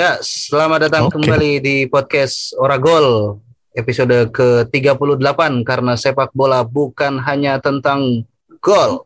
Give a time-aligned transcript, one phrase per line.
[0.00, 1.20] Ya, selamat datang Oke.
[1.20, 3.36] kembali di podcast Oragol
[3.76, 8.24] episode ke-38 karena sepak bola bukan hanya tentang
[8.64, 9.04] gol.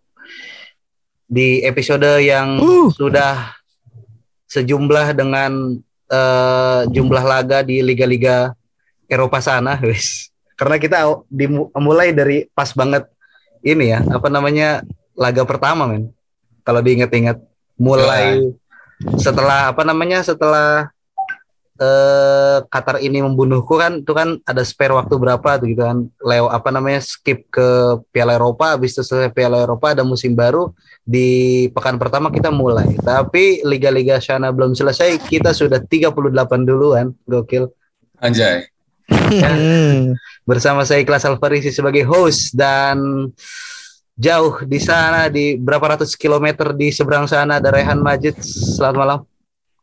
[1.27, 2.95] Di episode yang Uh.
[2.95, 3.59] sudah
[4.46, 8.54] sejumlah dengan eh, jumlah laga di liga-liga
[9.11, 10.30] Eropa sana, wis.
[10.54, 13.11] Karena kita dimulai dari pas banget
[13.66, 14.86] ini ya, apa namanya?
[15.19, 16.14] laga pertama, men.
[16.62, 17.42] Kalau diingat-ingat
[17.83, 18.55] mulai
[19.19, 20.95] setelah apa namanya setelah
[21.75, 26.47] eh Qatar ini membunuhku kan itu kan ada spare waktu berapa tuh gitu kan Leo
[26.47, 30.70] apa namanya skip ke Piala Eropa habis itu selesai Piala Eropa ada musim baru
[31.03, 36.15] di pekan pertama kita mulai tapi liga-liga sana belum selesai kita sudah 38
[36.62, 37.67] duluan gokil
[38.23, 38.70] Anjay.
[39.05, 40.17] Hmm.
[40.48, 43.29] bersama saya Ikhlas Alfarisi sebagai host dan
[44.15, 49.20] jauh di sana di berapa ratus kilometer di seberang sana ada Rehan Majid selamat malam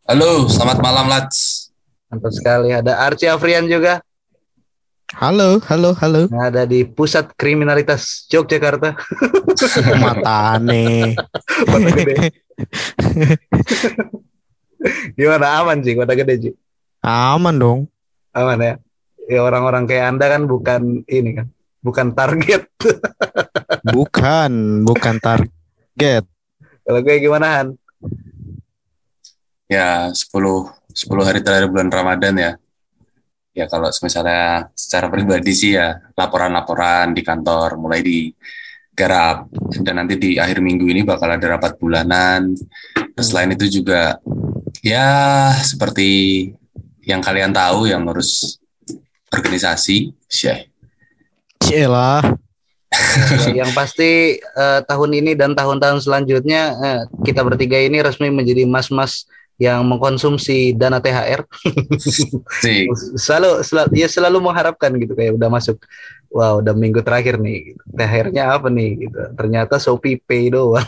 [0.01, 1.69] Halo, selamat malam Lats.
[2.09, 2.73] Mantap sekali.
[2.73, 4.01] Ada Archie Afrian juga.
[5.13, 6.25] Halo, halo, halo.
[6.33, 8.97] Ada di pusat kriminalitas Yogyakarta.
[10.03, 11.13] Matane.
[11.69, 12.15] Kota gede.
[15.21, 16.49] Gimana aman sih kota gede Ji?
[17.05, 17.79] Aman dong.
[18.33, 18.73] Aman ya.
[19.29, 21.47] Ya orang-orang kayak Anda kan bukan ini kan.
[21.85, 22.65] Bukan target.
[23.81, 26.23] Bukan, bukan target.
[26.85, 27.67] Kalau gue gimana Han?
[29.65, 30.21] Ya, 10
[30.91, 32.51] 10 hari terakhir bulan Ramadan ya.
[33.51, 38.31] Ya kalau misalnya secara pribadi sih ya laporan-laporan di kantor mulai di
[38.95, 39.47] garap
[39.83, 42.55] dan nanti di akhir minggu ini bakal ada rapat bulanan.
[43.15, 44.19] Terus selain itu juga
[44.79, 46.47] ya seperti
[47.03, 48.61] yang kalian tahu yang ngurus
[49.31, 50.69] organisasi, Syekh.
[51.59, 52.23] Cielah.
[52.91, 58.67] Ya, yang pasti eh, tahun ini dan tahun-tahun selanjutnya eh, kita bertiga ini resmi menjadi
[58.67, 59.23] mas-mas
[59.55, 61.47] yang mengkonsumsi dana THR.
[62.59, 62.91] Sih.
[63.23, 65.79] selalu, selalu ya selalu mengharapkan gitu kayak udah masuk
[66.31, 67.83] wah udah minggu terakhir nih gitu.
[67.91, 70.87] THR-nya apa nih gitu ternyata Shopee Pay doang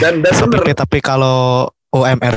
[0.00, 2.34] dan dan tapi, tapi kalau UMR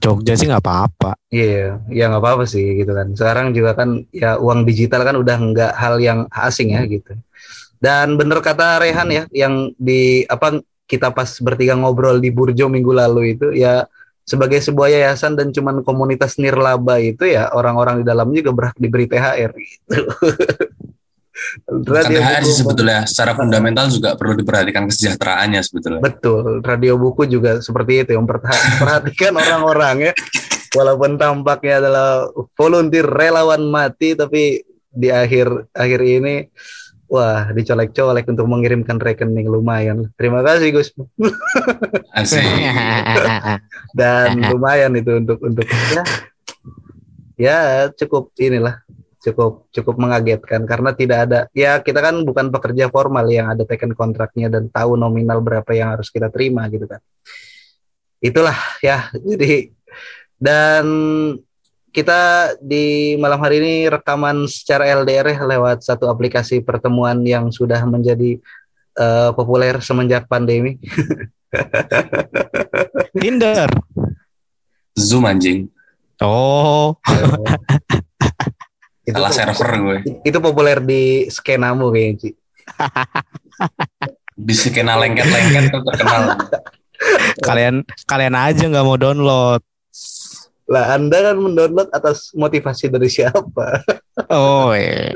[0.00, 1.10] Jogja sih nggak apa-apa.
[1.28, 5.36] iya ya nggak apa-apa sih gitu kan sekarang juga kan ya uang digital kan udah
[5.36, 7.14] nggak hal yang asing ya gitu
[7.80, 10.60] dan bener kata Rehan ya yang di apa
[10.90, 13.86] kita pas bertiga ngobrol di Burjo minggu lalu itu ya
[14.26, 19.10] sebagai sebuah yayasan dan cuman komunitas nirlaba itu ya orang-orang di dalam juga berhak diberi
[19.10, 19.98] THR gitu.
[21.66, 26.00] Bukan Radio THR Buku- sih sebetulnya, secara fundamental juga perlu diperhatikan kesejahteraannya sebetulnya.
[26.02, 28.26] Betul, radio buku juga seperti itu yang
[28.80, 30.12] perhatikan orang-orang ya.
[30.70, 36.46] Walaupun tampaknya adalah volunteer relawan mati tapi di akhir akhir ini
[37.10, 40.14] wah dicolek-colek untuk mengirimkan rekening lumayan.
[40.14, 40.94] Terima kasih Gus.
[42.18, 42.38] Asik.
[43.90, 46.02] Dan lumayan itu untuk untuk ya
[47.34, 47.58] ya
[47.98, 48.78] cukup inilah
[49.20, 53.92] cukup cukup mengagetkan karena tidak ada ya kita kan bukan pekerja formal yang ada taken
[53.92, 57.04] kontraknya dan tahu nominal berapa yang harus kita terima gitu kan
[58.24, 59.70] itulah ya jadi
[60.40, 60.86] dan
[61.90, 67.82] kita di malam hari ini rekaman secara LDR ya, lewat satu aplikasi pertemuan yang sudah
[67.84, 68.40] menjadi
[68.96, 70.80] eh, populer semenjak pandemi
[73.18, 73.68] Tinder.
[74.94, 75.68] Zoom anjing.
[76.20, 76.94] Oh,
[79.10, 79.96] itu Salah server gue.
[80.22, 82.30] itu populer di skenamu kayaknya Ci.
[84.32, 86.22] Bisa kena lengket-lengket tuh terkenal.
[87.46, 89.60] kalian kalian aja nggak mau download.
[90.64, 93.82] lah anda kan mendownload atas motivasi dari siapa
[94.28, 95.10] Oh, iya.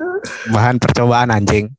[0.48, 1.70] bahan percobaan anjing.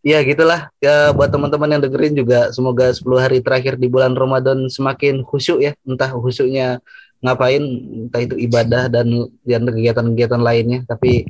[0.00, 4.64] ya gitulah ya buat teman-teman yang dengerin juga semoga 10 hari terakhir di bulan Ramadan
[4.66, 6.78] semakin khusyuk ya entah khusyuknya
[7.18, 7.62] ngapain
[8.06, 9.06] entah itu ibadah dan
[9.42, 10.80] dan kegiatan-kegiatan lainnya.
[10.86, 11.26] Tapi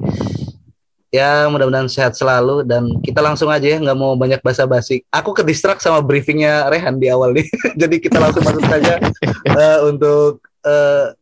[1.08, 5.04] ya mudah-mudahan sehat selalu dan kita langsung aja ya nggak mau banyak basa-basi.
[5.08, 7.48] Aku ke distract sama briefingnya Rehan di awal nih.
[7.80, 9.00] Jadi kita langsung masuk saja
[9.44, 11.16] eh, untuk eh,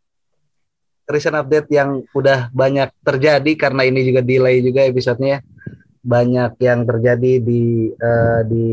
[1.06, 5.38] recent update yang udah banyak terjadi karena ini juga delay juga episodenya
[6.02, 8.64] banyak yang terjadi di eh, di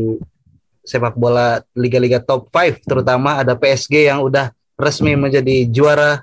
[0.84, 3.38] sepak bola liga-liga top 5 terutama.
[3.38, 6.22] Ada PSG yang udah resmi menjadi juara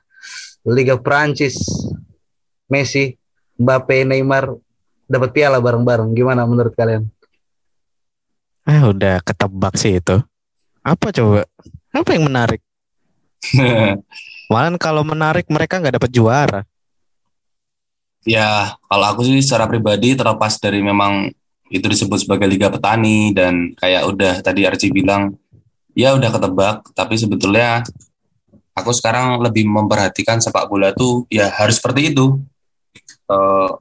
[0.68, 1.58] Liga Prancis
[2.68, 3.16] Messi
[3.58, 4.56] Mbappe Neymar
[5.06, 7.08] dapat piala bareng-bareng gimana menurut kalian
[8.62, 10.22] Ah, udah ketebak sih itu.
[10.86, 11.50] Apa coba?
[11.92, 12.62] Apa yang menarik?
[14.54, 16.62] Malah kalau menarik mereka nggak dapat juara.
[18.22, 21.34] ya, kalau aku sih secara pribadi terlepas dari memang
[21.74, 25.34] itu disebut sebagai Liga Petani dan kayak udah tadi Archie bilang
[25.98, 27.82] ya udah ketebak tapi sebetulnya
[28.76, 32.40] aku sekarang lebih memperhatikan sepak bola tuh ya harus seperti itu.
[33.28, 33.80] Uh,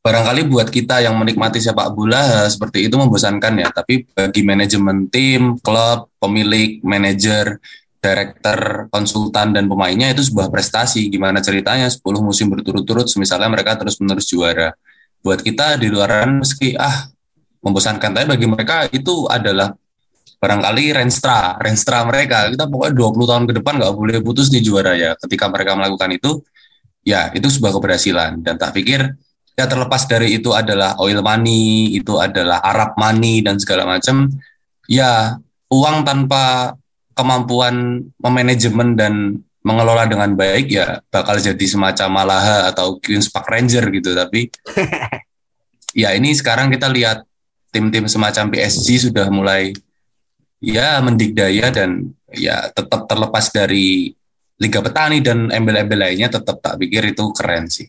[0.00, 5.60] barangkali buat kita yang menikmati sepak bola seperti itu membosankan ya, tapi bagi manajemen tim,
[5.60, 7.60] klub, pemilik, manajer,
[8.00, 11.12] director, konsultan dan pemainnya itu sebuah prestasi.
[11.12, 14.72] Gimana ceritanya 10 musim berturut-turut misalnya mereka terus-menerus juara.
[15.20, 17.12] Buat kita di luaran meski ah
[17.60, 19.76] membosankan tapi bagi mereka itu adalah
[20.40, 22.48] barangkali renstra, renstra mereka.
[22.48, 25.12] Kita pokoknya 20 tahun ke depan nggak boleh putus di juara ya.
[25.20, 26.40] Ketika mereka melakukan itu,
[27.04, 28.40] ya itu sebuah keberhasilan.
[28.40, 29.04] Dan tak pikir
[29.54, 34.32] ya terlepas dari itu adalah oil money, itu adalah Arab money dan segala macam.
[34.88, 35.36] Ya
[35.68, 36.74] uang tanpa
[37.12, 43.92] kemampuan memanajemen dan mengelola dengan baik ya bakal jadi semacam Malaha atau Queen's Park Ranger
[43.92, 44.16] gitu.
[44.16, 44.48] Tapi
[46.00, 47.28] ya ini sekarang kita lihat
[47.68, 49.76] tim-tim semacam PSG sudah mulai
[50.60, 54.12] ya mendikdaya dan ya tetap terlepas dari
[54.60, 57.88] Liga Petani dan embel-embel lainnya tetap tak pikir itu keren sih.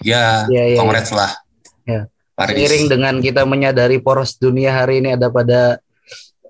[0.00, 1.16] Ya, ya, ya kongres ya.
[1.16, 1.32] lah.
[1.84, 2.00] Ya.
[2.36, 2.56] Paris.
[2.56, 5.80] Seiring dengan kita menyadari poros dunia hari ini ada pada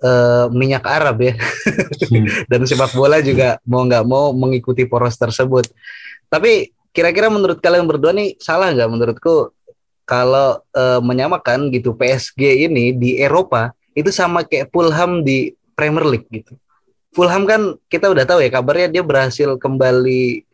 [0.02, 2.46] uh, minyak Arab ya, hmm.
[2.50, 5.70] dan sepak bola juga mau nggak mau mengikuti poros tersebut.
[6.26, 8.90] Tapi kira-kira menurut kalian berdua nih salah nggak?
[8.90, 9.54] Menurutku
[10.06, 16.28] kalau uh, menyamakan gitu PSG ini di Eropa itu sama kayak Fulham di Premier League
[16.32, 16.56] gitu.
[17.12, 20.44] Fulham kan kita udah tahu ya kabarnya dia berhasil kembali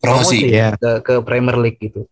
[0.00, 0.76] promosi ya.
[0.76, 2.04] ke, ke Premier League gitu.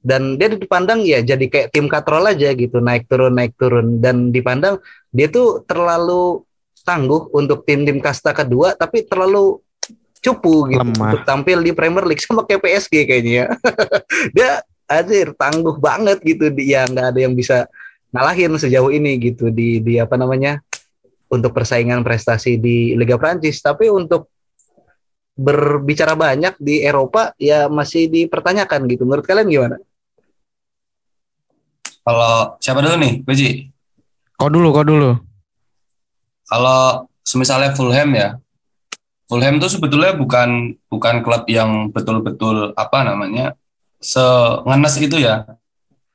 [0.00, 4.32] Dan dia dipandang ya jadi kayak tim katrol aja gitu, naik turun naik turun dan
[4.32, 4.80] dipandang
[5.12, 6.46] dia tuh terlalu
[6.86, 9.58] tangguh untuk tim-tim kasta kedua tapi terlalu
[10.22, 11.12] cupu gitu Lemah.
[11.12, 13.34] untuk tampil di Premier League sama kayak PSG kayaknya.
[13.34, 13.46] Ya.
[14.36, 14.50] dia
[14.86, 17.66] anjir tangguh banget gitu dia nggak ada yang bisa
[18.14, 20.62] ngalahin sejauh ini gitu di di apa namanya
[21.26, 24.30] untuk persaingan prestasi di Liga Prancis tapi untuk
[25.36, 29.76] berbicara banyak di Eropa ya masih dipertanyakan gitu menurut kalian gimana?
[32.06, 33.48] Kalau siapa dulu nih, Beji?
[34.38, 35.18] Kau dulu, kau dulu.
[36.46, 38.38] Kalau semisalnya Fulham ya,
[39.26, 43.58] Fulham tuh sebetulnya bukan bukan klub yang betul-betul apa namanya
[43.98, 45.42] sengenes itu ya.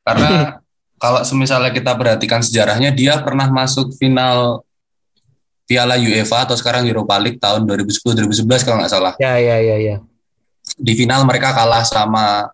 [0.07, 0.63] Karena
[1.03, 4.63] kalau misalnya kita perhatikan sejarahnya dia pernah masuk final
[5.71, 9.15] Piala UEFA atau sekarang Europa League tahun 2010 2011 kalau nggak salah.
[9.23, 9.95] Ya ya ya ya.
[10.75, 12.51] Di final mereka kalah sama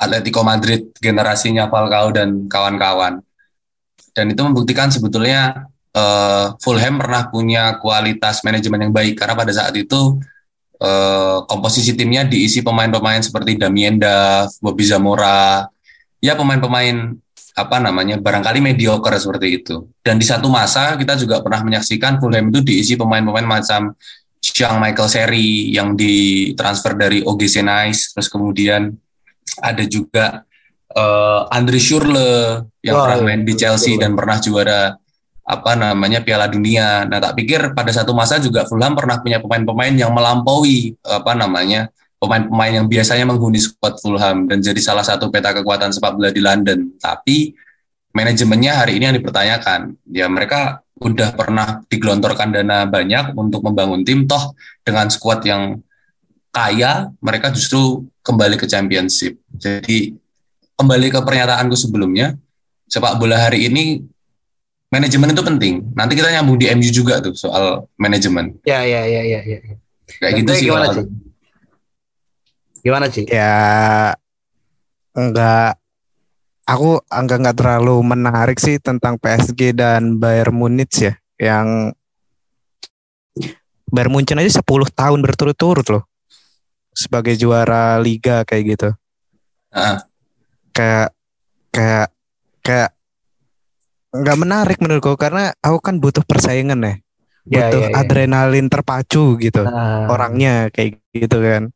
[0.00, 3.20] Atletico Madrid generasinya Falcao dan kawan-kawan.
[4.16, 9.76] Dan itu membuktikan sebetulnya uh, Fulham pernah punya kualitas manajemen yang baik karena pada saat
[9.76, 10.16] itu
[10.80, 15.68] uh, komposisi timnya diisi pemain-pemain seperti Damien Duff, Bobby Zamora,
[16.24, 17.12] ya pemain-pemain
[17.58, 19.90] apa namanya barangkali mediocre seperti itu.
[19.98, 23.98] Dan di satu masa kita juga pernah menyaksikan Fulham itu diisi pemain-pemain macam
[24.38, 28.94] Jean Michael Seri yang ditransfer dari OGC Nice, terus kemudian
[29.58, 30.46] ada juga
[30.94, 34.94] uh, Andre Schürrle yang wow, pernah main di Chelsea dan pernah juara
[35.48, 37.08] apa namanya Piala Dunia.
[37.08, 41.90] Nah, tak pikir pada satu masa juga Fulham pernah punya pemain-pemain yang melampaui apa namanya
[42.18, 46.42] pemain-pemain yang biasanya menghuni skuad Fulham dan jadi salah satu peta kekuatan sepak bola di
[46.42, 46.98] London.
[46.98, 47.54] Tapi
[48.10, 49.94] manajemennya hari ini yang dipertanyakan.
[50.10, 55.78] Ya mereka udah pernah digelontorkan dana banyak untuk membangun tim, toh dengan skuad yang
[56.50, 59.38] kaya, mereka justru kembali ke championship.
[59.54, 60.18] Jadi
[60.74, 62.34] kembali ke pernyataanku sebelumnya,
[62.90, 64.02] sepak bola hari ini
[64.90, 65.74] manajemen itu penting.
[65.94, 68.58] Nanti kita nyambung di MU juga tuh soal manajemen.
[68.66, 69.58] Ya, ya, ya, ya, ya.
[70.18, 70.66] Kayak gitu sih.
[70.66, 71.06] Gimana, sih?
[72.82, 73.26] Gimana sih?
[73.26, 74.14] Ya
[75.16, 75.78] enggak
[76.68, 81.90] aku enggak enggak terlalu menarik sih tentang PSG dan Bayern Munich ya yang
[83.88, 86.04] Bayern Munchen aja 10 tahun berturut-turut loh
[86.92, 88.88] sebagai juara liga kayak gitu.
[89.72, 89.98] Uh.
[90.74, 91.08] Kayak
[91.72, 92.08] kayak
[92.60, 92.90] kayak
[94.08, 96.94] nggak menarik menurutku karena aku kan butuh persaingan ya.
[97.48, 97.96] Ya, butuh ya, ya.
[97.96, 99.64] adrenalin terpacu gitu.
[99.64, 100.04] Uh.
[100.12, 101.72] Orangnya kayak gitu kan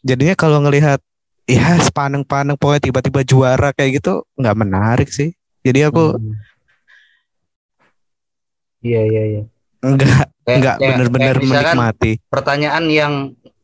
[0.00, 1.00] jadinya kalau ngelihat
[1.44, 5.34] ya sepaneng-paneng pokoknya tiba-tiba juara kayak gitu nggak menarik sih.
[5.60, 6.34] Jadi aku hmm.
[8.86, 9.42] iya iya iya.
[9.80, 12.12] Enggak enggak benar-benar menikmati.
[12.28, 13.14] pertanyaan yang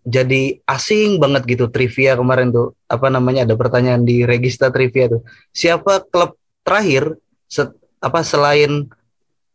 [0.07, 2.79] jadi asing banget gitu trivia kemarin tuh.
[2.87, 5.23] Apa namanya ada pertanyaan di register trivia tuh.
[5.51, 7.19] Siapa klub terakhir
[7.51, 8.87] set, apa selain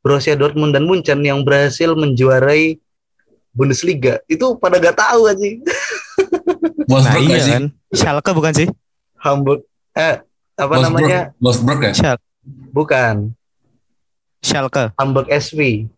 [0.02, 2.78] Borussia Dortmund dan Munchen yang berhasil menjuarai
[3.56, 4.20] Bundesliga?
[4.28, 5.46] Itu pada gak tahu aja
[6.90, 7.64] Wolfsburg nah, iya kan?
[7.94, 8.68] Schalke bukan sih?
[9.22, 9.62] Hamburg.
[9.94, 10.16] Eh,
[10.58, 10.84] apa Wolfsburg.
[10.84, 11.20] namanya?
[11.38, 11.94] Wolfsburg ya?
[11.94, 12.26] Schalke.
[12.72, 13.16] Bukan.
[14.42, 14.84] Schalke.
[14.98, 15.90] Hamburg SV.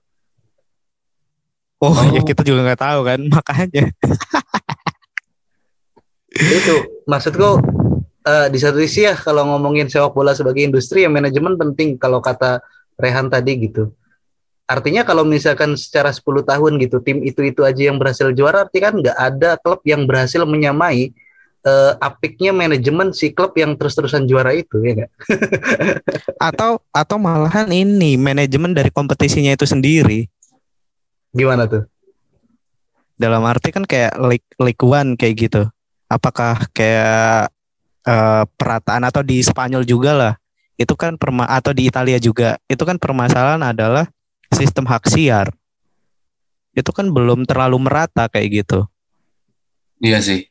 [1.84, 2.06] Oh, oh.
[2.16, 3.86] ya kita juga nggak tahu kan makanya.
[6.34, 7.62] itu maksudku
[8.26, 12.24] uh, di satu sisi ya kalau ngomongin sepak bola sebagai industri ya manajemen penting kalau
[12.24, 12.64] kata
[12.98, 13.92] Rehan tadi gitu.
[14.64, 18.84] Artinya kalau misalkan secara 10 tahun gitu tim itu itu aja yang berhasil juara artinya
[18.90, 21.12] kan nggak ada klub yang berhasil menyamai
[21.68, 25.12] uh, apiknya manajemen si klub yang terus-terusan juara itu ya gak?
[26.54, 30.32] atau atau malahan ini manajemen dari kompetisinya itu sendiri.
[31.36, 31.84] Gimana tuh?
[33.20, 35.62] Dalam arti kan kayak League, League One kayak gitu.
[36.08, 37.50] Apakah kayak
[38.06, 40.34] uh, perataan atau di Spanyol juga lah
[40.78, 44.10] itu kan perma atau di Italia juga itu kan permasalahan adalah
[44.56, 45.52] sistem hak siar
[46.74, 48.80] itu kan belum terlalu merata kayak gitu
[50.02, 50.50] iya sih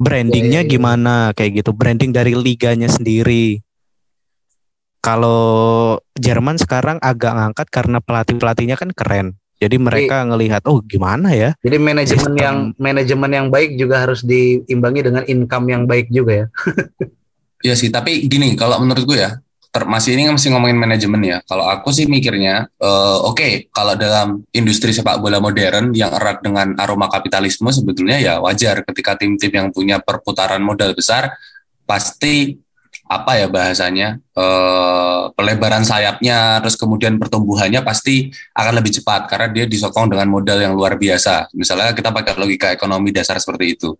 [0.00, 0.72] brandingnya iya, iya, iya.
[0.72, 3.60] gimana kayak gitu branding dari liganya sendiri
[5.00, 10.80] kalau Jerman sekarang agak ngangkat karena pelatih pelatihnya kan keren jadi mereka jadi, ngelihat oh
[10.80, 11.52] gimana ya.
[11.60, 12.40] Jadi manajemen Sistem.
[12.40, 16.48] yang manajemen yang baik juga harus diimbangi dengan income yang baik juga ya.
[17.60, 19.36] Iya sih, tapi gini kalau menurut gue ya,
[19.70, 21.38] ter, masih ini masih ngomongin manajemen ya.
[21.46, 26.42] Kalau aku sih mikirnya, uh, oke, okay, kalau dalam industri sepak bola modern yang erat
[26.42, 28.82] dengan aroma kapitalisme sebetulnya ya wajar.
[28.82, 31.38] Ketika tim-tim yang punya perputaran modal besar
[31.86, 32.58] pasti
[33.10, 39.66] apa ya bahasanya eh, pelebaran sayapnya terus kemudian pertumbuhannya pasti akan lebih cepat karena dia
[39.66, 41.50] disokong dengan modal yang luar biasa.
[41.58, 43.98] Misalnya kita pakai logika ekonomi dasar seperti itu.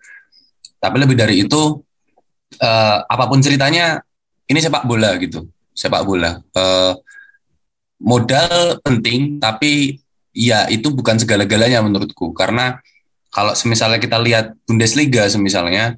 [0.79, 1.83] Tapi lebih dari itu
[2.63, 3.99] eh, apa pun ceritanya
[4.47, 5.43] ini sepak bola gitu
[5.75, 6.41] sepak bola.
[6.41, 6.93] Eh,
[8.01, 10.01] modal penting tapi
[10.33, 12.33] ya itu bukan segala-galanya menurutku.
[12.33, 12.79] Karena
[13.31, 15.95] kalau misalnya kita lihat Bundesliga semisalnya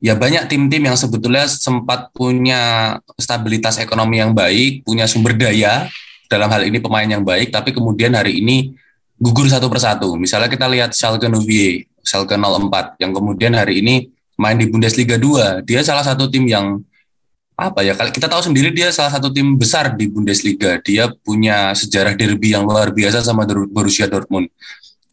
[0.00, 5.88] ya banyak tim-tim yang sebetulnya sempat punya stabilitas ekonomi yang baik, punya sumber daya
[6.28, 8.76] dalam hal ini pemain yang baik, tapi kemudian hari ini
[9.16, 10.18] gugur satu persatu.
[10.20, 15.64] Misalnya kita lihat Schalke 04, Schalke 04 yang kemudian hari ini main di Bundesliga 2,
[15.64, 16.84] dia salah satu tim yang
[17.56, 21.72] apa ya kalau kita tahu sendiri dia salah satu tim besar di Bundesliga dia punya
[21.72, 24.52] sejarah derby yang luar biasa sama Borussia Dortmund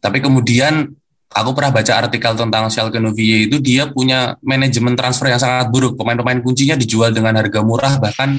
[0.04, 0.92] tapi kemudian
[1.34, 5.98] aku pernah baca artikel tentang Schalke 04 itu dia punya manajemen transfer yang sangat buruk.
[5.98, 8.38] Pemain-pemain kuncinya dijual dengan harga murah bahkan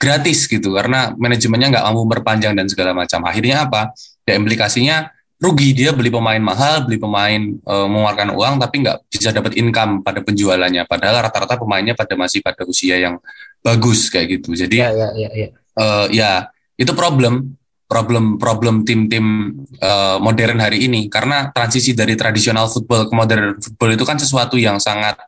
[0.00, 3.20] gratis gitu karena manajemennya nggak mampu berpanjang dan segala macam.
[3.28, 3.92] Akhirnya apa?
[4.24, 9.32] Ya implikasinya rugi dia beli pemain mahal, beli pemain e, mengeluarkan uang tapi nggak bisa
[9.32, 10.84] dapat income pada penjualannya.
[10.84, 13.16] Padahal rata-rata pemainnya pada masih pada usia yang
[13.64, 14.52] bagus kayak gitu.
[14.52, 15.48] Jadi ya, ya, ya, ya.
[15.56, 16.32] E, ya
[16.76, 17.56] itu problem
[17.90, 19.26] problem-problem tim-tim
[19.82, 24.54] uh, modern hari ini karena transisi dari tradisional football ke modern football itu kan sesuatu
[24.54, 25.18] yang sangat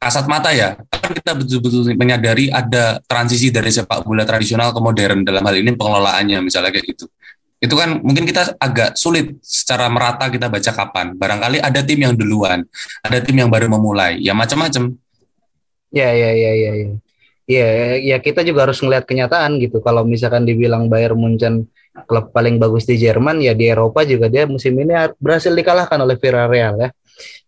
[0.00, 5.20] kasat mata ya kan kita betul-betul menyadari ada transisi dari sepak bola tradisional ke modern
[5.20, 7.12] dalam hal ini pengelolaannya misalnya kayak gitu
[7.62, 11.14] itu kan mungkin kita agak sulit secara merata kita baca kapan.
[11.14, 12.66] Barangkali ada tim yang duluan
[13.06, 14.18] ada tim yang baru memulai.
[14.18, 14.98] Ya macam-macam.
[15.94, 16.90] Ya ya ya ya ya.
[17.46, 17.68] Ya
[18.02, 19.78] ya kita juga harus ngelihat kenyataan gitu.
[19.78, 21.70] Kalau misalkan dibilang Bayern Munchen
[22.10, 26.18] klub paling bagus di Jerman ya di Eropa juga dia musim ini berhasil dikalahkan oleh
[26.18, 26.88] Villarreal ya.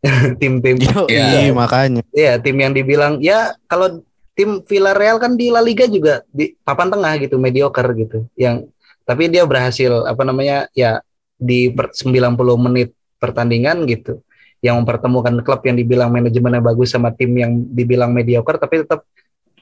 [0.41, 0.79] Tim-tim.
[1.11, 1.51] Iya.
[1.51, 2.07] makanya.
[2.15, 3.99] Ya tim yang dibilang ya kalau
[4.39, 8.31] tim Villarreal kan di La Liga juga di papan tengah gitu mediocre gitu.
[8.39, 8.71] Yang
[9.05, 11.01] tapi dia berhasil apa namanya ya
[11.37, 14.25] di per 90 menit pertandingan gitu
[14.65, 19.05] yang mempertemukan klub yang dibilang manajemennya bagus sama tim yang dibilang mediocre tapi tetap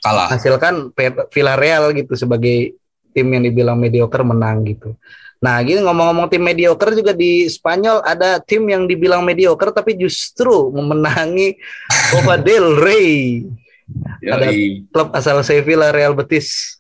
[0.03, 0.95] kalah hasilkan
[1.31, 2.79] Villarreal gitu sebagai
[3.11, 4.97] tim yang dibilang mediocre menang gitu.
[5.43, 10.71] Nah, gini ngomong-ngomong tim mediocre juga di Spanyol ada tim yang dibilang mediocre tapi justru
[10.71, 11.59] memenangi
[12.15, 13.43] Copa del Rey.
[14.23, 14.49] ada
[14.89, 16.79] klub asal Sevilla Real Betis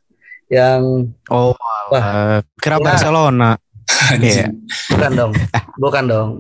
[0.52, 1.56] yang oh
[1.88, 2.84] wah, kira ya.
[2.84, 3.56] Barcelona.
[4.20, 4.52] yeah.
[4.92, 5.32] Bukan dong.
[5.80, 6.30] Bukan dong.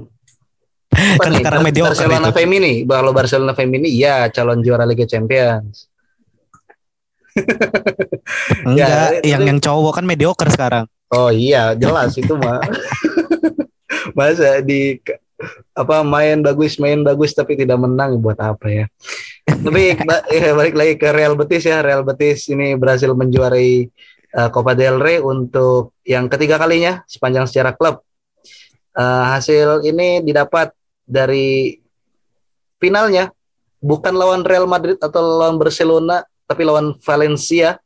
[1.24, 2.36] Kan sekarang mediocre Barcelona itu.
[2.36, 5.88] Femini, kalau Barcelona Femini ya calon juara Liga Champions.
[8.68, 10.84] Enggak, ya, yang yang cowok kan mediocre sekarang.
[11.08, 12.60] Oh iya, jelas itu mah.
[14.12, 15.00] Masa di
[15.72, 18.86] apa main bagus main bagus tapi tidak menang buat apa ya?
[19.46, 19.98] tapi
[20.34, 21.82] ya, balik lagi ke Real Betis ya.
[21.82, 23.90] Real Betis ini berhasil menjuarai
[24.38, 28.02] uh, Copa del Rey untuk yang ketiga kalinya sepanjang sejarah klub.
[28.92, 30.68] Uh, hasil ini didapat
[31.08, 31.80] dari
[32.76, 33.32] finalnya
[33.82, 37.80] bukan lawan Real Madrid atau lawan Barcelona tapi lawan Valencia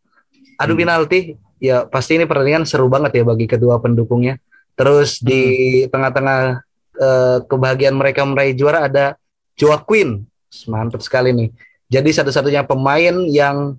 [0.59, 0.81] adu hmm.
[0.83, 1.21] penalti
[1.63, 4.37] ya pasti ini pertandingan seru banget ya bagi kedua pendukungnya
[4.77, 5.25] terus hmm.
[5.25, 5.43] di
[5.89, 6.66] tengah-tengah
[7.01, 9.15] uh, kebahagiaan mereka meraih juara ada
[9.57, 10.25] Joaquin
[10.69, 11.49] mantap sekali nih
[11.87, 13.79] jadi satu-satunya pemain yang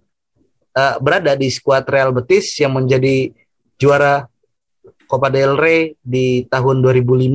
[0.77, 3.33] uh, berada di skuad Real Betis yang menjadi
[3.75, 4.29] juara
[5.07, 7.31] Copa del Rey di tahun 2005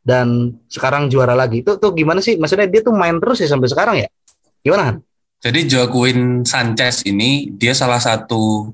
[0.00, 1.60] dan sekarang juara lagi.
[1.60, 2.40] Itu tuh gimana sih?
[2.40, 4.08] Maksudnya dia tuh main terus ya sampai sekarang ya?
[4.64, 4.96] Gimana kan?
[5.40, 8.72] Jadi Joaquin Sanchez ini dia salah satu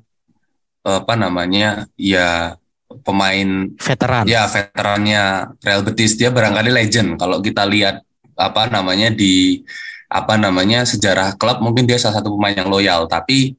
[0.86, 2.54] apa namanya ya
[3.02, 4.24] pemain veteran.
[4.26, 8.02] Ya veterannya Real Betis dia barangkali legend kalau kita lihat
[8.36, 9.64] apa namanya di
[10.06, 13.58] apa namanya sejarah klub mungkin dia salah satu pemain yang loyal tapi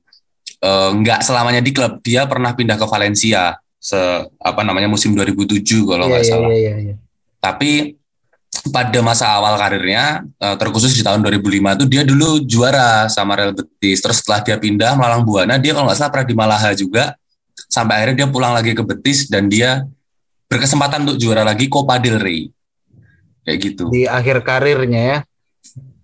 [0.64, 4.00] eh, nggak selamanya di klub dia pernah pindah ke Valencia se
[4.42, 6.50] apa namanya musim 2007 kalau nggak yeah, salah.
[6.52, 6.98] Yeah, yeah, yeah.
[7.38, 7.94] Tapi
[8.74, 13.54] pada masa awal karirnya uh, terkhusus di tahun 2005 itu dia dulu juara sama Real
[13.54, 14.02] Betis.
[14.02, 17.16] Terus setelah dia pindah Malang Buana dia kalau nggak salah pernah di Malaha juga
[17.66, 19.90] sampai akhirnya dia pulang lagi ke Betis dan dia
[20.46, 22.54] berkesempatan untuk juara lagi Copa del Rey.
[23.42, 23.84] Kayak gitu.
[23.90, 25.18] Di akhir karirnya ya.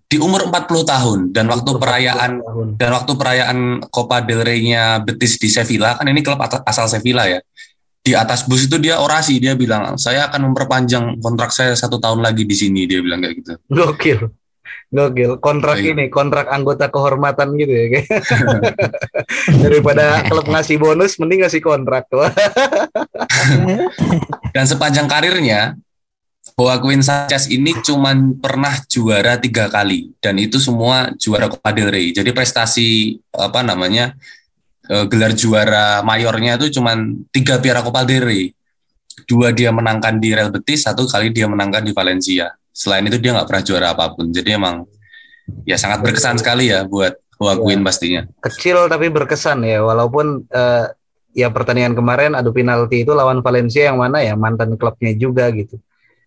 [0.10, 2.68] Di umur 40 tahun dan waktu perayaan tahun.
[2.78, 3.58] dan waktu perayaan
[3.90, 7.42] Copa del Rey-nya Betis di Sevilla kan ini klub asal Sevilla ya
[8.04, 12.20] di atas bus itu dia orasi dia bilang saya akan memperpanjang kontrak saya satu tahun
[12.20, 14.20] lagi di sini dia bilang kayak gitu gokil
[14.94, 15.94] gokil kontrak Ayo.
[15.96, 18.02] ini kontrak anggota kehormatan gitu ya
[19.64, 22.06] daripada klub ngasih bonus mending ngasih kontrak
[24.56, 25.78] dan sepanjang karirnya
[26.54, 32.14] Joaquin Sanchez ini cuman pernah juara tiga kali dan itu semua juara Copa del Rey
[32.14, 34.14] jadi prestasi apa namanya
[34.90, 36.96] uh, gelar juara mayornya itu cuma
[37.32, 38.44] tiga Piala Copa del Rey.
[39.30, 42.50] Dua dia menangkan di Real Betis, satu kali dia menangkan di Valencia.
[42.74, 44.34] Selain itu dia nggak pernah juara apa pun.
[44.34, 44.90] Jadi emang
[45.64, 48.22] ya sangat berkesan sekali ya buat Joaquin ya, pastinya.
[48.42, 50.86] Kecil tapi berkesan ya, walaupun uh,
[51.34, 55.78] ya pertandingan kemarin adu penalti itu lawan Valencia yang mana ya mantan klubnya juga gitu.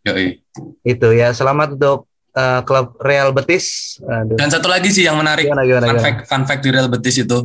[0.06, 0.38] Yoi.
[0.86, 3.98] Itu ya selamat untuk uh, klub Real Betis.
[4.02, 4.38] Aduh.
[4.38, 6.04] Dan satu lagi sih yang menarik, gimana, gimana, fun, gimana?
[6.04, 7.38] Fact, fun fact di Real Betis itu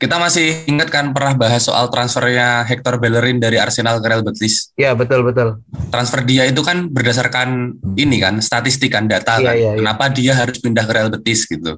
[0.00, 4.72] kita masih ingat kan pernah bahas soal transfernya Hector Bellerin dari Arsenal ke Real Betis.
[4.72, 5.60] Iya betul betul.
[5.92, 9.54] Transfer dia itu kan berdasarkan ini kan statistik kan data ya, kan.
[9.60, 10.12] Ya, Kenapa ya.
[10.16, 11.76] dia harus pindah ke Real Betis gitu.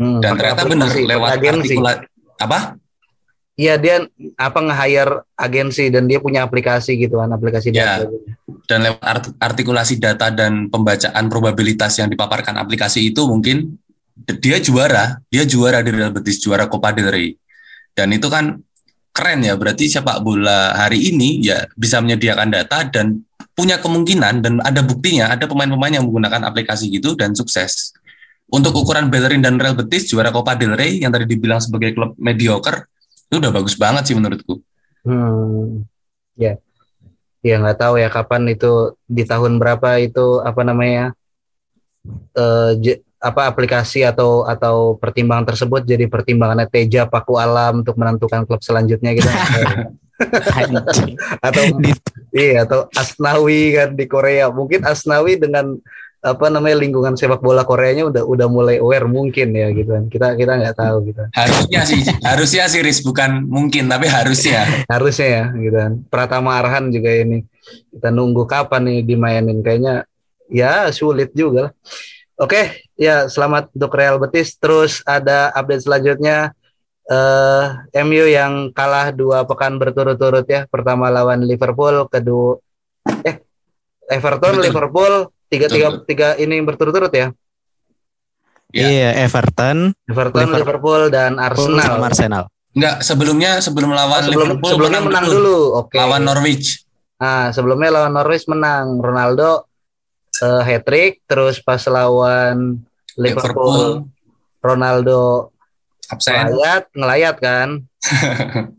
[0.00, 1.76] Hmm, Dan ternyata benar lewat artikulasi
[2.40, 2.58] apa?
[3.58, 4.06] Iya dia
[4.38, 8.08] apa nge-hire agensi dan dia punya aplikasi gitu kan aplikasi ya, data.
[8.64, 13.76] Dan lewat artikulasi data dan pembacaan probabilitas yang dipaparkan aplikasi itu mungkin
[14.40, 17.36] dia juara, dia juara di Real Betis, juara Copa del Rey.
[17.98, 18.62] Dan itu kan
[19.10, 23.26] keren ya, berarti sepak bola hari ini ya bisa menyediakan data dan
[23.58, 27.90] punya kemungkinan dan ada buktinya ada pemain-pemain yang menggunakan aplikasi gitu dan sukses.
[28.46, 32.14] Untuk ukuran Bellerin dan Real Betis juara Copa del Rey yang tadi dibilang sebagai klub
[32.22, 32.86] mediocre
[33.28, 34.62] itu udah bagus banget sih menurutku.
[35.02, 35.82] Hmm,
[36.38, 36.56] ya,
[37.42, 41.12] ya nggak tahu ya kapan itu di tahun berapa itu apa namanya
[42.38, 42.72] uh,
[43.18, 49.10] apa aplikasi atau atau pertimbangan tersebut jadi pertimbangannya Teja Paku Alam untuk menentukan klub selanjutnya
[49.14, 49.26] gitu.
[51.46, 51.62] Atau
[52.34, 54.50] iya atau Asnawi kan di Korea.
[54.50, 55.78] Mungkin Asnawi dengan
[56.18, 60.10] apa namanya lingkungan sepak bola Koreanya udah udah mulai aware mungkin ya gitu kan.
[60.10, 61.22] Kita kita nggak tahu gitu.
[61.30, 62.98] Harusnya sih harusnya sih Riz.
[63.06, 64.66] Bukan mungkin tapi harusnya.
[64.90, 65.92] Harusnya ya gitu kan.
[66.10, 67.46] Pratama Arhan juga ini.
[67.94, 69.62] Kita nunggu kapan nih dimainin.
[69.62, 70.02] Kayaknya
[70.50, 71.72] ya sulit juga lah.
[72.38, 74.58] Oke, ya selamat untuk Real Betis.
[74.58, 76.52] Terus ada update selanjutnya
[77.08, 80.66] uh, eh, MU yang kalah dua pekan berturut-turut ya.
[80.66, 82.58] Pertama lawan Liverpool, kedua
[83.24, 83.40] eh
[84.10, 84.64] Everton, Betul.
[84.68, 85.12] Liverpool,
[85.48, 87.30] tiga tiga tiga ini berturut-turut ya.
[88.68, 91.88] Iya, yeah, Everton, Everton, Liverpool, Liverpool dan Arsenal.
[91.88, 92.44] Sama Arsenal.
[92.76, 95.40] Enggak, sebelumnya sebelum lawan oh, sebelum, Liverpool sebelumnya menang, menang dulu.
[95.40, 95.58] dulu.
[95.80, 95.88] Oke.
[95.88, 95.98] Okay.
[96.04, 96.68] Lawan Norwich.
[97.16, 98.86] Nah, sebelumnya lawan Norwich menang.
[99.00, 99.68] Ronaldo
[100.44, 102.84] uh, hat trick terus pas lawan
[103.18, 104.62] Liverpool, Liverpool.
[104.62, 105.50] Ronaldo
[106.06, 106.54] absen.
[106.54, 107.68] ngelayat ngelayat kan?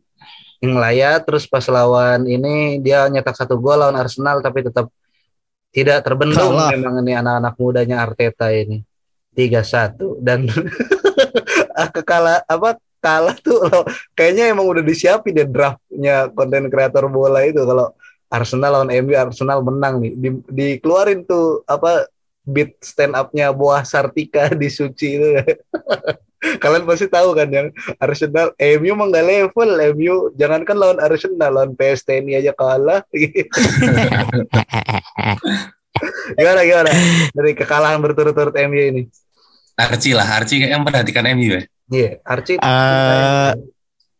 [0.60, 4.92] Ngelayat terus pas lawan ini dia nyetak satu gol lawan Arsenal tapi tetap
[5.72, 6.74] tidak terbendung Kalah.
[6.74, 8.84] memang ini anak-anak mudanya Arteta ini.
[9.32, 10.20] Tiga satu.
[10.20, 10.50] Dan
[11.96, 13.88] kekala apa kalah tuh loh.
[14.18, 17.64] Kayaknya emang udah disiapin deh draftnya konten kreator bola itu.
[17.64, 17.96] Kalau
[18.28, 20.12] Arsenal lawan MU Arsenal menang nih.
[20.18, 22.10] Di, dikeluarin tuh apa
[22.50, 25.30] beat stand upnya Buah Sartika di Suci itu.
[26.64, 27.68] Kalian pasti tahu kan yang
[28.00, 33.04] Arsenal MU mah nggak level MU jangankan lawan Arsenal lawan PST ini aja kalah.
[36.40, 36.92] Gimana gimana?
[37.36, 39.04] Dari kekalahan berturut-turut MU ini?
[39.76, 41.62] Archie lah Archie kayak yang perhatikan MU ya?
[41.92, 42.56] Iya yeah, Archie.
[42.60, 43.52] Uh,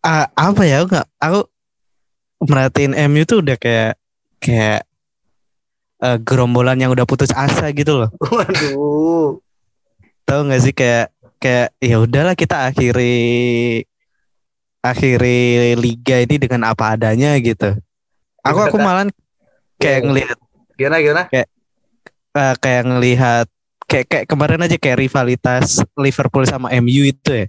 [0.04, 1.48] uh, apa ya enggak aku
[2.44, 3.96] merhatiin MU tuh udah kayak
[4.44, 4.89] kayak
[6.04, 8.10] uh, gerombolan yang udah putus asa gitu loh.
[8.34, 9.40] Waduh.
[10.26, 11.08] Tahu nggak sih kayak
[11.40, 13.84] kayak ya udahlah kita akhiri
[14.80, 17.76] akhiri liga ini dengan apa adanya gitu.
[18.44, 19.08] Aku aku malah
[19.80, 20.38] kayak ngelihat
[20.80, 21.24] gimana gimana?
[21.28, 21.48] Kayak
[22.36, 23.48] uh, kayak ngelihat
[23.90, 27.48] kayak kayak kemarin aja kayak rivalitas Liverpool sama MU itu ya.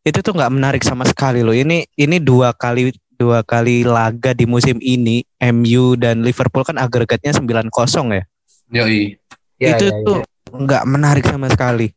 [0.00, 1.54] Itu tuh nggak menarik sama sekali loh.
[1.54, 5.20] Ini ini dua kali dua kali laga di musim ini
[5.52, 7.68] MU dan Liverpool kan agregatnya 9-0
[8.16, 8.24] ya.
[8.72, 9.20] Yoi.
[9.60, 10.04] Ya, itu ya, ya.
[10.08, 10.18] tuh
[10.56, 11.92] nggak menarik sama sekali.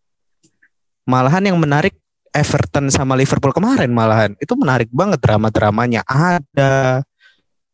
[1.08, 1.96] Malahan yang menarik
[2.36, 7.06] Everton sama Liverpool kemarin malahan itu menarik banget drama-dramanya ada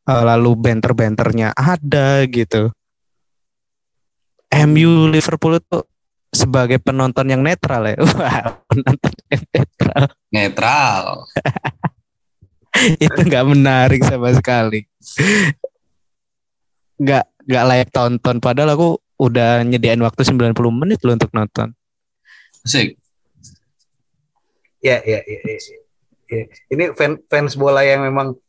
[0.05, 2.69] eh, lalu banter-banternya ada gitu.
[4.49, 5.79] MU Liverpool itu
[6.29, 7.97] sebagai penonton yang netral ya.
[8.17, 10.03] Wah, penonton yang netral.
[10.29, 11.05] Netral.
[13.05, 14.85] itu nggak menarik sama sekali.
[16.99, 18.89] Nggak nggak layak tonton padahal aku
[19.19, 21.75] udah nyediain waktu 90 menit loh untuk nonton.
[22.63, 22.95] Asik.
[24.79, 25.57] Ya, ya, ya, ya.
[26.31, 26.43] ya.
[26.71, 28.39] Ini fan, fans bola yang memang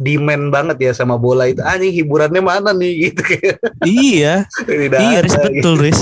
[0.00, 1.60] demand banget ya sama bola itu.
[1.60, 3.22] Ah, ini hiburannya mana nih gitu.
[3.84, 4.48] iya.
[4.72, 5.48] iya, Riz, gitu.
[5.52, 6.00] betul, Riz.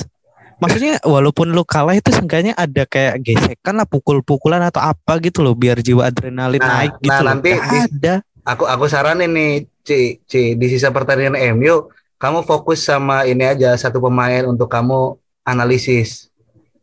[0.60, 5.56] Maksudnya walaupun lu kalah itu seenggaknya ada kayak gesekan lah pukul-pukulan atau apa gitu loh
[5.56, 8.14] biar jiwa adrenalin nah, naik gitu nah, nanti di, ada.
[8.44, 11.88] Aku aku saranin nih, Ci, Ci, di sisa pertandingan MU
[12.20, 15.16] kamu fokus sama ini aja satu pemain untuk kamu
[15.48, 16.28] analisis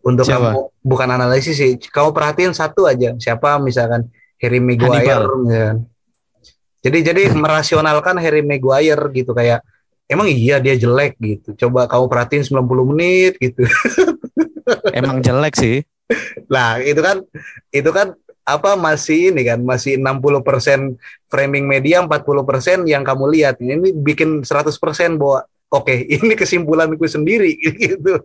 [0.02, 0.50] untuk siapa?
[0.50, 4.10] kamu bukan analisis sih kamu perhatiin satu aja siapa misalkan
[4.42, 5.86] Harry Maguire misalkan.
[6.82, 9.62] jadi jadi merasionalkan Harry Maguire gitu kayak
[10.08, 13.68] emang iya dia jelek gitu coba kamu perhatiin 90 menit gitu
[15.00, 15.84] emang jelek sih
[16.48, 17.24] nah itu kan
[17.72, 18.16] itu kan
[18.48, 20.96] apa masih ini kan masih 60%
[21.28, 24.72] framing media 40% yang kamu lihat ini bikin 100%
[25.20, 28.24] bahwa oke okay, ini kesimpulanku sendiri gitu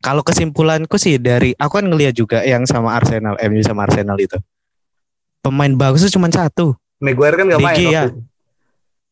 [0.00, 4.40] kalau kesimpulanku sih dari aku kan ngeliat juga yang sama Arsenal, MU sama Arsenal itu.
[5.44, 6.72] Pemain bagus itu cuma satu.
[7.04, 7.76] Maguire kan gak main.
[7.84, 8.04] ya.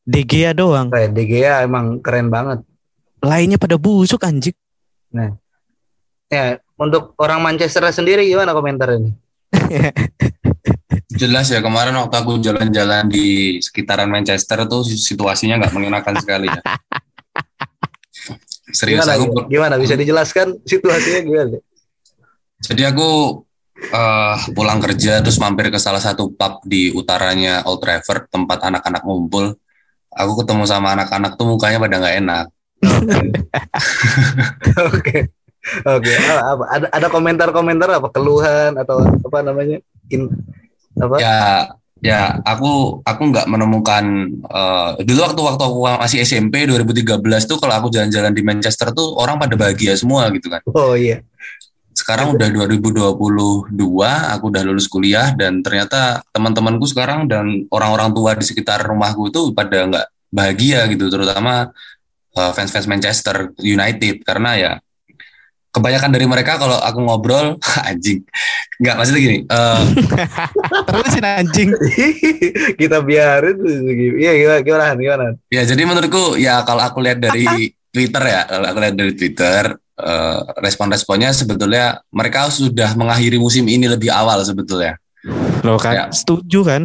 [0.09, 0.88] DG ya doang.
[0.97, 2.64] Eh, ya emang keren banget.
[3.21, 4.57] Lainnya pada busuk anjing.
[5.12, 5.37] Nah.
[6.33, 9.12] Ya, untuk orang Manchester sendiri gimana komentar ini?
[11.21, 16.61] Jelas ya kemarin waktu aku jalan-jalan di sekitaran Manchester tuh situasinya nggak mengenakan sekali ya.
[18.68, 21.57] Serius gimana, aku gimana bisa dijelaskan situasinya gimana?
[22.61, 23.40] Jadi aku
[23.88, 29.03] uh, pulang kerja terus mampir ke salah satu pub di utaranya Old Trafford tempat anak-anak
[29.09, 29.57] ngumpul.
[30.18, 32.44] Aku ketemu sama anak-anak tuh mukanya pada nggak enak.
[34.90, 35.18] Oke.
[35.98, 36.12] Oke.
[36.74, 39.78] Ada ada komentar-komentar apa keluhan atau apa namanya?
[40.11, 40.26] In,
[40.98, 41.16] apa?
[41.22, 47.18] Ya Ya, aku aku nggak menemukan uh, dulu waktu waktu aku masih SMP 2013
[47.50, 50.62] tuh kalau aku jalan-jalan di Manchester tuh orang pada bahagia semua gitu kan.
[50.70, 51.26] Oh iya.
[51.99, 53.75] Sekarang udah 2022,
[54.07, 59.51] aku udah lulus kuliah dan ternyata teman-temanku sekarang dan orang-orang tua di sekitar rumahku itu
[59.51, 61.75] pada nggak bahagia gitu, terutama
[62.39, 64.23] uh, fans-fans Manchester United.
[64.23, 64.73] Karena ya
[65.75, 67.59] kebanyakan dari mereka kalau aku ngobrol
[67.91, 68.23] anjing.
[68.79, 69.83] Nggak maksudnya gini uh,
[70.87, 71.69] terusin anjing.
[72.81, 73.59] Kita biarin
[74.15, 78.67] iya gimana gimana gimana ya jadi menurutku ya kalau aku lihat dari Twitter ya kalau
[78.71, 84.97] aku lihat dari Twitter uh, respon-responnya sebetulnya mereka sudah mengakhiri musim ini lebih awal sebetulnya.
[85.67, 86.05] Lo kan ya.
[86.15, 86.83] setuju kan?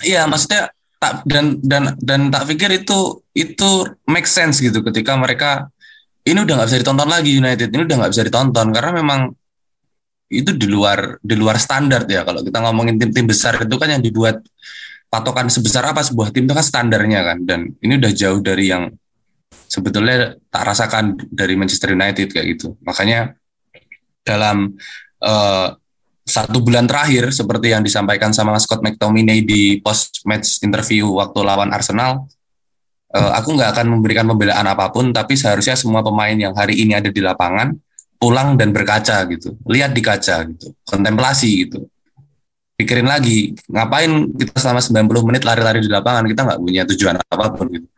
[0.00, 3.70] Iya maksudnya tak dan dan dan tak pikir itu itu
[4.08, 5.68] make sense gitu ketika mereka
[6.24, 9.20] ini udah nggak bisa ditonton lagi United ini udah nggak bisa ditonton karena memang
[10.30, 12.26] itu di luar di luar standar ya.
[12.26, 14.42] Kalau kita ngomongin tim-tim besar itu kan yang dibuat
[15.06, 16.02] patokan sebesar apa?
[16.02, 18.90] Sebuah tim itu kan standarnya kan dan ini udah jauh dari yang
[19.66, 23.34] sebetulnya tak rasakan dari Manchester United kayak gitu makanya
[24.26, 24.74] dalam
[25.22, 25.68] uh,
[26.26, 31.70] satu bulan terakhir seperti yang disampaikan sama Scott McTominay di post match interview waktu lawan
[31.70, 32.26] Arsenal
[33.16, 36.96] uh, aku nggak akan memberikan pembelaan apa pun, tapi seharusnya semua pemain yang hari ini
[36.96, 37.72] ada di lapangan
[38.16, 41.84] pulang dan berkaca gitu, lihat di kaca gitu, kontemplasi gitu.
[42.76, 47.46] Pikirin lagi, ngapain kita selama 90 menit lari-lari di lapangan, kita nggak punya tujuan apa
[47.56, 47.88] pun gitu.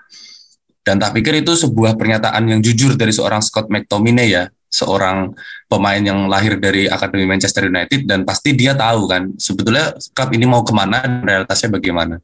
[0.88, 5.36] Dan tak pikir itu sebuah pernyataan yang jujur dari seorang Scott McTominay ya, seorang
[5.68, 10.48] pemain yang lahir dari Akademi Manchester United dan pasti dia tahu kan sebetulnya klub ini
[10.48, 12.16] mau ke mana dan realitasnya bagaimana.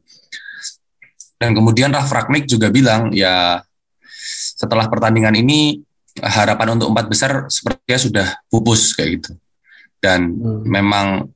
[1.37, 3.61] Dan kemudian Raf Ragnik juga bilang ya
[4.57, 5.85] setelah pertandingan ini
[6.25, 9.31] harapan untuk empat besar sepertinya sudah pupus kayak gitu.
[10.01, 10.65] Dan hmm.
[10.65, 11.29] memang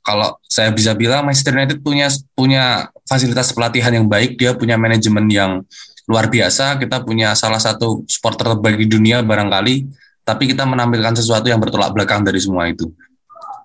[0.00, 5.28] kalau saya bisa bilang Manchester United punya punya fasilitas pelatihan yang baik, dia punya manajemen
[5.28, 5.60] yang
[6.06, 9.74] luar biasa, kita punya salah satu supporter terbaik di dunia barangkali,
[10.22, 12.90] tapi kita menampilkan sesuatu yang bertolak belakang dari semua itu.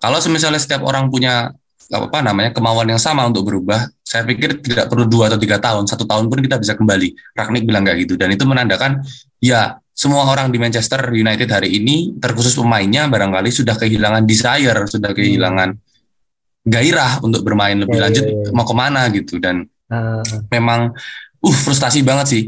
[0.02, 1.54] Kalau misalnya setiap orang punya
[1.92, 5.86] apa namanya kemauan yang sama untuk berubah, saya pikir tidak perlu dua atau tiga tahun,
[5.86, 7.38] satu tahun pun kita bisa kembali.
[7.38, 9.06] Ragnik bilang kayak gitu, dan itu menandakan
[9.38, 15.14] ya semua orang di Manchester United hari ini terkhusus pemainnya barangkali sudah kehilangan desire, sudah
[15.14, 15.78] kehilangan
[16.66, 18.54] gairah untuk bermain lebih yeah, lanjut yeah, yeah.
[18.54, 20.22] mau ke mana gitu dan uh.
[20.54, 20.94] memang
[21.42, 22.44] uh frustasi banget sih.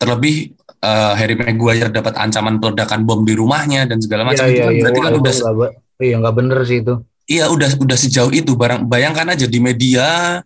[0.00, 4.60] Terlebih uh, Harry Maguire dapat ancaman peledakan bom di rumahnya dan segala macam yeah, itu
[4.62, 5.34] kan yeah, berarti kan udah
[6.00, 6.94] iya nggak bener sih itu.
[7.30, 10.40] Iya udah udah sejauh itu barang bayangkan aja di media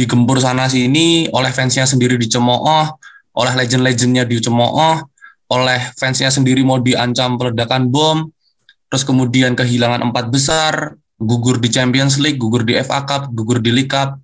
[0.00, 2.96] digempur sana sini oleh fansnya sendiri dicemooh,
[3.36, 5.04] oleh legend-legendnya dicemooh,
[5.52, 8.32] oleh fansnya sendiri mau diancam peledakan bom,
[8.88, 13.68] terus kemudian kehilangan empat besar, gugur di Champions League, gugur di FA Cup, gugur di
[13.68, 14.16] League Cup,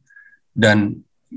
[0.57, 0.96] dan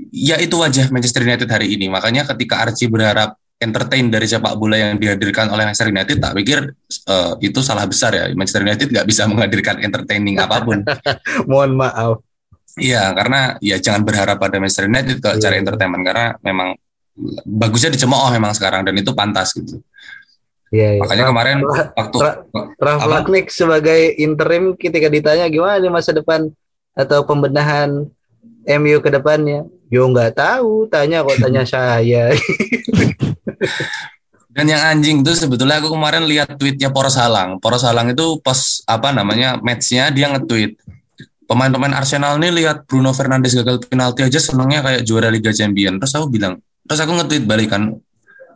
[0.10, 1.92] ya itu wajah Manchester United hari ini.
[1.92, 6.72] Makanya ketika Archie berharap entertain dari sepak bola yang dihadirkan oleh Manchester United, tak pikir
[7.12, 8.32] uh, itu salah besar ya.
[8.32, 10.82] Manchester United nggak bisa menghadirkan entertaining apa pun.
[11.50, 12.14] Mohon maaf.
[12.80, 15.44] Iya, karena ya jangan berharap pada Manchester United kalau yeah.
[15.44, 16.80] cari entertainment karena memang
[17.44, 19.84] bagusnya dicemooh memang sekarang dan itu pantas gitu.
[20.70, 21.02] Iya, iya.
[21.02, 21.58] Makanya kemarin
[21.98, 22.18] waktu
[22.78, 26.48] Raf Ragnik sebagai interim ketika ditanya gimana di masa depan
[26.94, 28.06] atau pembenahan
[28.70, 32.30] MU ke depannya, yo nggak tahu, tanya kok tanya saya.
[34.50, 37.62] Dan yang anjing tuh sebetulnya aku kemarin lihat tweetnya Poros Halang.
[37.62, 40.78] Poros Halang itu pas apa namanya matchnya dia nge-tweet
[41.50, 45.98] pemain-pemain Arsenal ini lihat Bruno Fernandes gagal penalti aja senangnya kayak juara Liga Champion.
[45.98, 47.98] Terus aku bilang, terus aku nge-tweet balik kan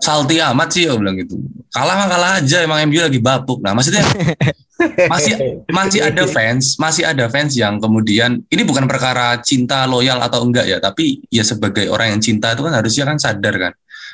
[0.04, 1.39] salty amat sih aku bilang gitu.
[1.72, 3.63] Kalah mah kalah aja emang MU lagi bapuk.
[3.63, 4.04] Nah maksudnya
[5.13, 10.44] masih masih ada fans masih ada fans yang kemudian ini bukan perkara cinta loyal atau
[10.44, 13.74] enggak ya tapi ya sebagai orang yang cinta itu kan harusnya kan sadar kan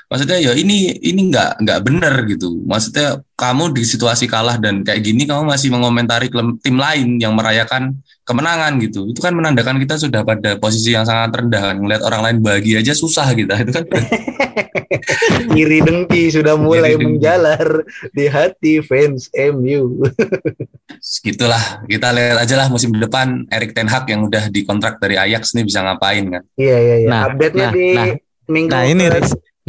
[0.09, 2.65] maksudnya ya ini ini nggak nggak benar gitu.
[2.65, 8.01] Maksudnya kamu di situasi kalah dan kayak gini kamu masih mengomentari tim lain yang merayakan
[8.25, 9.05] kemenangan gitu.
[9.05, 11.75] Itu kan menandakan kita sudah pada posisi yang sangat rendah kan.
[11.77, 13.53] Ngeliat orang lain bahagia aja susah gitu.
[13.63, 13.85] Itu kan
[15.61, 20.09] iri dengki sudah mulai menjalar di hati fans MU
[21.13, 21.85] segitulah.
[21.85, 25.69] Kita lihat aja lah musim depan Erik Ten Hag yang udah dikontrak dari Ajax nih
[25.69, 26.43] bisa ngapain kan.
[26.57, 27.09] Iya iya iya.
[27.09, 28.05] Nah, update-nya nah, di nah,
[28.49, 29.05] minggu nah ini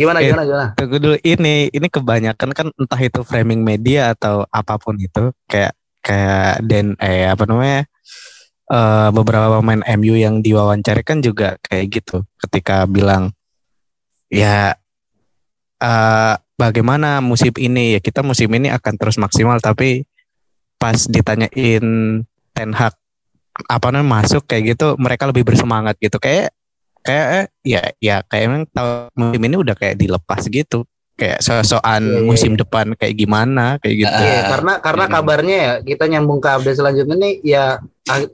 [0.00, 0.66] gimana gimana gimana?
[0.74, 1.16] tunggu dulu.
[1.20, 6.96] Ini ini kebanyakan kan entah itu framing media atau apa pun itu kayak kayak dan
[6.96, 7.84] eh apa namanya
[8.72, 12.24] uh, beberapa pemain MU yang diwawancara kan juga kayak gitu.
[12.40, 13.36] Ketika bilang
[14.32, 14.78] ya
[15.84, 17.98] uh, bagaimana musim ini?
[17.98, 20.08] Ya kita musim ini akan terus maksimal tapi
[20.80, 21.84] pas ditanyain
[22.56, 22.96] Ten Hag
[23.68, 24.48] apa namanya masuk?
[24.48, 26.16] Kayak gitu mereka lebih bersemangat gitu.
[26.16, 26.56] Kayak
[27.00, 30.84] kayak ya ya kayak emang tahun musim ini udah kayak dilepas gitu
[31.20, 32.60] kayak sosokan yeah, iya, musim yeah.
[32.64, 34.22] depan kayak gimana kayak gitu.
[34.24, 35.12] Iya, karena karena yeah.
[35.12, 37.64] kabarnya ya kita nyambung ke update selanjutnya nih ya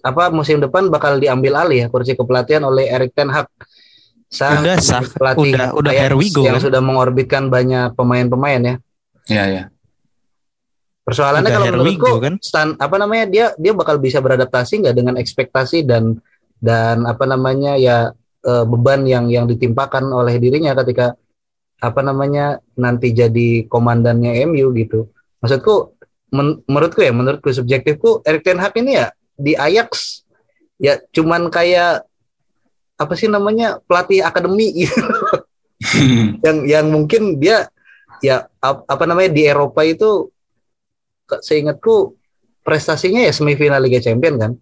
[0.07, 3.51] apa musim depan bakal diambil alih ya kursi kepelatihan oleh Erik Ten Hag.
[4.27, 6.67] Sang udah sah, pelatih udah udah Herwigo yang kan?
[6.67, 8.75] sudah mengorbitkan banyak pemain-pemain ya.
[9.27, 9.65] Iya, iya.
[11.07, 12.35] Persoalannya udah kalau menurutku kan?
[12.43, 16.19] stand apa namanya dia dia bakal bisa beradaptasi nggak dengan ekspektasi dan
[16.59, 18.11] dan apa namanya ya
[18.47, 21.19] eh, beban yang yang ditimpakan oleh dirinya ketika
[21.77, 25.13] apa namanya nanti jadi komandannya MU gitu.
[25.43, 25.99] Maksudku
[26.33, 30.23] men menurutku ya, menurutku subjektifku Erik Ten Hag ini ya di Ajax
[30.81, 32.05] ya cuman kayak
[32.97, 34.97] apa sih namanya pelatih akademi gitu.
[36.47, 37.69] yang yang mungkin dia
[38.25, 40.33] ya apa namanya di Eropa itu
[41.29, 42.17] seingatku
[42.65, 44.53] prestasinya ya semifinal Liga Champion kan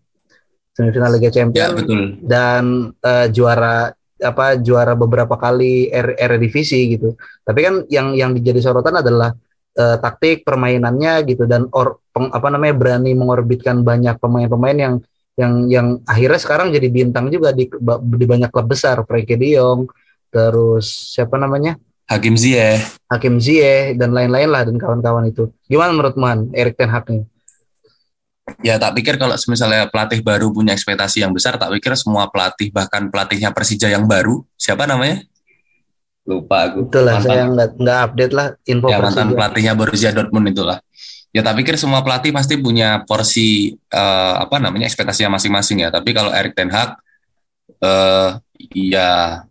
[0.75, 2.19] semifinal Liga Champion ya, betul.
[2.21, 7.15] dan uh, juara apa juara beberapa kali R divisi gitu.
[7.47, 9.31] Tapi kan yang yang dijadi sorotan adalah
[9.79, 14.95] uh, taktik permainannya gitu dan or peng, apa namanya berani mengorbitkan banyak pemain-pemain yang
[15.35, 19.91] yang yang akhirnya sekarang jadi bintang juga di di banyak klub besar, Frenkie De Jong,
[20.31, 21.75] terus siapa namanya?
[22.07, 23.01] Hakim Ziyech.
[23.11, 25.51] Hakim Ziyech dan lain-lain lah dan kawan-kawan itu.
[25.67, 27.25] Gimana menurut Man Erik Ten Hag nih?
[28.61, 32.69] Ya tak pikir kalau misalnya pelatih baru punya ekspektasi yang besar, tak pikir semua pelatih
[32.69, 35.25] bahkan pelatihnya Persija yang baru siapa namanya?
[36.29, 36.89] Lupa aku.
[36.89, 40.79] Itulah mantan, saya nggak nggak update lah info ya, mantan pelatihnya Borussia Dortmund itulah.
[41.33, 45.89] Ya tak pikir semua pelatih pasti punya porsi uh, apa namanya ekspektasinya masing-masing ya.
[45.89, 47.01] Tapi kalau Erik Ten Hag,
[47.81, 48.39] uh,
[48.73, 49.43] ya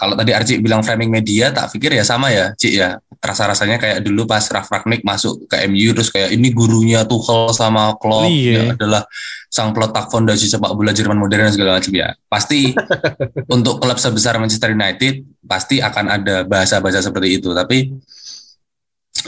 [0.00, 2.96] kalau tadi Arci bilang framing media, tak pikir ya sama ya, Cik ya.
[3.20, 7.92] Rasa-rasanya kayak dulu pas Raf Ragnik masuk ke MU terus kayak ini gurunya Tuchel sama
[8.00, 8.72] Klopp iya.
[8.72, 9.04] ya adalah
[9.52, 12.16] sang peletak fondasi sepak bola Jerman modern dan segala macam ya.
[12.32, 12.72] Pasti
[13.54, 17.52] untuk klub sebesar Manchester United pasti akan ada bahasa-bahasa seperti itu.
[17.52, 17.92] Tapi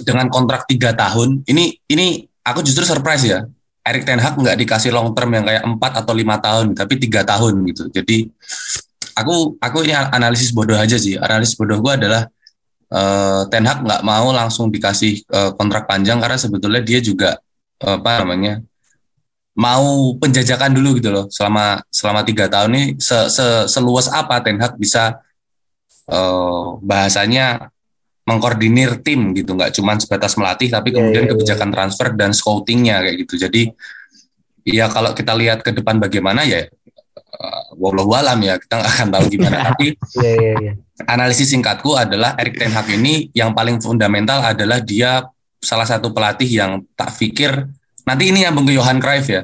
[0.09, 3.45] dengan kontrak tiga tahun, ini ini aku justru surprise ya.
[3.85, 7.29] Erik Ten Hag nggak dikasih long term yang kayak empat atau lima tahun, tapi tiga
[7.29, 7.93] tahun gitu.
[7.93, 8.31] Jadi
[9.15, 11.17] aku aku ini analisis bodoh aja sih.
[11.17, 12.29] Analisis bodoh gue adalah
[12.93, 17.41] uh, Ten Hag nggak mau langsung dikasih uh, kontrak panjang karena sebetulnya dia juga
[17.83, 18.61] uh, apa namanya
[19.53, 24.61] mau penjajakan dulu gitu loh selama selama tiga tahun ini se, se, seluas apa Ten
[24.61, 25.21] Hag bisa
[26.09, 27.69] uh, bahasanya
[28.23, 31.33] mengkoordinir tim gitu nggak cuma sebatas melatih tapi yeah, kemudian yeah, iya.
[31.37, 31.75] kebijakan yeah.
[31.75, 33.63] transfer dan scoutingnya kayak gitu jadi
[34.63, 36.71] ya kalau kita lihat ke depan bagaimana ya
[37.77, 39.57] wallahu alam ya kita nggak akan tahu gimana.
[39.73, 39.87] Tapi
[40.21, 40.75] yeah, yeah, yeah.
[41.09, 45.25] analisis singkatku adalah Erik Ten Hag ini yang paling fundamental adalah dia
[45.63, 47.51] salah satu pelatih yang tak pikir.
[48.03, 49.43] Nanti ini yang ke Johan Cruyff ya.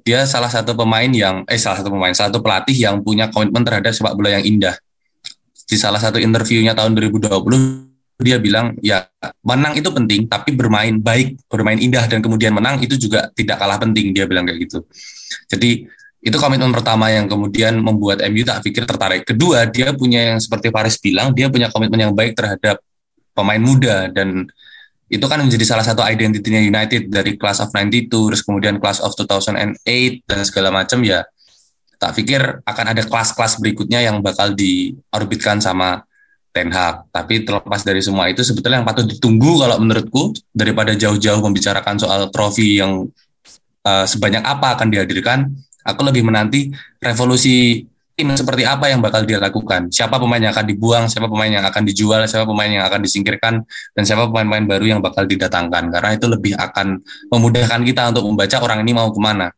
[0.00, 3.60] Dia salah satu pemain yang eh salah satu pemain salah satu pelatih yang punya komitmen
[3.60, 4.74] terhadap sepak bola yang indah.
[5.68, 7.30] Di salah satu interviewnya tahun 2020
[8.20, 9.08] dia bilang ya
[9.40, 13.80] menang itu penting tapi bermain baik bermain indah dan kemudian menang itu juga tidak kalah
[13.80, 14.84] penting dia bilang kayak gitu.
[15.52, 15.88] Jadi
[16.20, 20.68] itu komitmen pertama yang kemudian membuat MU tak pikir tertarik kedua dia punya yang seperti
[20.68, 22.80] Faris bilang dia punya komitmen yang baik terhadap
[23.32, 24.44] pemain muda dan
[25.10, 29.16] itu kan menjadi salah satu identitinya United dari class of 92 terus kemudian class of
[29.16, 31.24] 2008 dan segala macam ya
[32.00, 36.00] tak pikir akan ada kelas-kelas berikutnya yang bakal diorbitkan sama
[36.50, 37.12] Ten Hag.
[37.12, 42.32] Tapi terlepas dari semua itu sebetulnya yang patut ditunggu kalau menurutku daripada jauh-jauh membicarakan soal
[42.32, 43.04] trofi yang
[43.84, 45.52] uh, sebanyak apa akan dihadirkan,
[45.84, 47.84] aku lebih menanti revolusi
[48.20, 49.88] tim seperti apa yang bakal dia lakukan.
[49.88, 53.64] Siapa pemain yang akan dibuang, siapa pemain yang akan dijual, siapa pemain yang akan disingkirkan,
[53.96, 55.88] dan siapa pemain-pemain baru yang bakal didatangkan.
[55.88, 57.00] Karena itu lebih akan
[57.32, 59.48] memudahkan kita untuk membaca orang ini mau ke mana.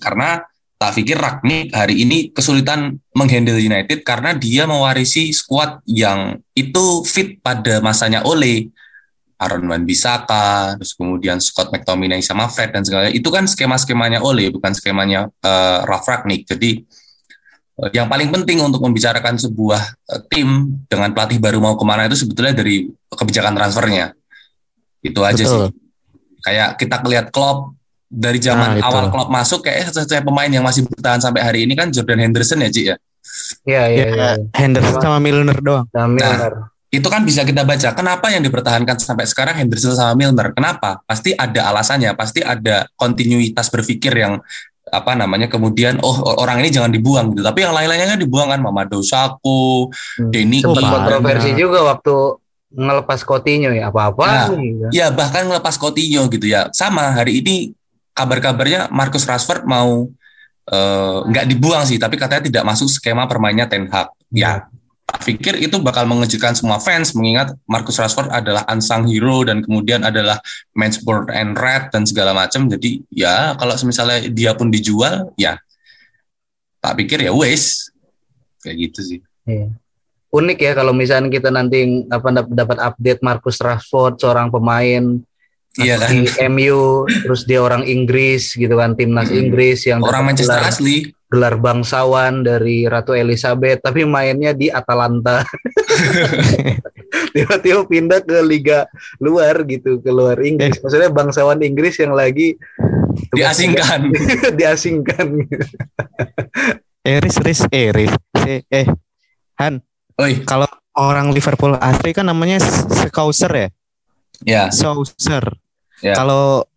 [0.00, 0.40] Karena
[0.76, 7.40] tak pikir Ragnik hari ini kesulitan menghandle United karena dia mewarisi skuad yang itu fit
[7.40, 8.72] pada masanya Ole.
[9.36, 14.48] Aaron Wan Bisaka, terus kemudian Scott McTominay sama Fred dan segala itu kan skema-skemanya Ole
[14.48, 16.48] bukan skemanya uh, Ralf Ragnik.
[16.48, 16.80] Jadi
[17.76, 22.08] uh, yang paling penting untuk membicarakan sebuah uh, tim dengan pelatih baru mau ke mana
[22.08, 24.16] itu sebetulnya dari kebijakan transfernya.
[25.04, 25.68] Itu aja Betul.
[25.68, 25.70] sih.
[26.40, 30.86] Kayak kita lihat Klopp dari zaman nah, awal klub masuk kayak satu-satunya pemain yang masih
[30.86, 32.96] bertahan sampai hari ini kan Jordan Henderson ya Ci ya.
[33.66, 34.30] Iya iya ya, ya.
[34.56, 35.84] Henderson sama Milner doang.
[35.92, 36.52] Sama Milner.
[36.56, 40.56] Nah, itu kan bisa kita baca kenapa yang dipertahankan sampai sekarang Henderson sama Milner.
[40.56, 41.04] Kenapa?
[41.04, 44.40] Pasti ada alasannya, pasti ada kontinuitas berpikir yang
[44.86, 47.44] apa namanya kemudian oh orang ini jangan dibuang gitu.
[47.44, 50.30] Tapi yang lain-lainnya kan dibuang kan Mamadou Sakho, hmm.
[50.32, 52.40] Denny kontroversi juga waktu
[52.76, 54.90] ngelepas Coutinho ya apa-apa nah, gitu.
[54.90, 57.72] ya bahkan ngelepas Coutinho gitu ya sama hari ini
[58.16, 60.08] kabar-kabarnya Marcus Rashford mau
[60.72, 64.08] eh, nggak uh, dibuang sih, tapi katanya tidak masuk skema permainnya Ten Hag.
[64.32, 69.62] Ya, tak pikir itu bakal mengejutkan semua fans mengingat Marcus Rashford adalah unsung hero dan
[69.62, 70.42] kemudian adalah
[70.74, 72.66] match board and red dan segala macam.
[72.66, 75.58] Jadi ya kalau misalnya dia pun dijual, ya
[76.82, 77.90] tak pikir ya wes
[78.62, 79.20] kayak gitu sih.
[79.46, 79.70] Iya.
[80.34, 85.22] Unik ya kalau misalnya kita nanti apa dapat update Marcus Rashford seorang pemain
[85.76, 86.10] Iya kan.
[86.52, 89.40] MU terus dia orang Inggris gitu kan timnas hmm.
[89.40, 95.44] Inggris yang orang Manchester gelar, asli gelar bangsawan dari Ratu Elizabeth tapi mainnya di Atalanta.
[97.34, 98.88] Tiba-tiba pindah ke liga
[99.20, 100.78] luar gitu ke luar Inggris.
[100.78, 100.80] Eh.
[100.80, 102.56] Maksudnya bangsawan Inggris yang lagi
[103.34, 104.12] diasingkan.
[104.58, 105.28] diasingkan.
[107.06, 108.12] eh Riz, Riz, eh Riz,
[108.72, 108.86] eh
[109.60, 109.80] Han.
[110.16, 110.44] Oi.
[110.48, 113.68] Kalau orang Liverpool asli kan namanya Scouser ya?
[114.44, 114.62] Ya.
[114.72, 115.65] Sauser.
[116.04, 116.14] Ya.
[116.16, 116.68] Kalau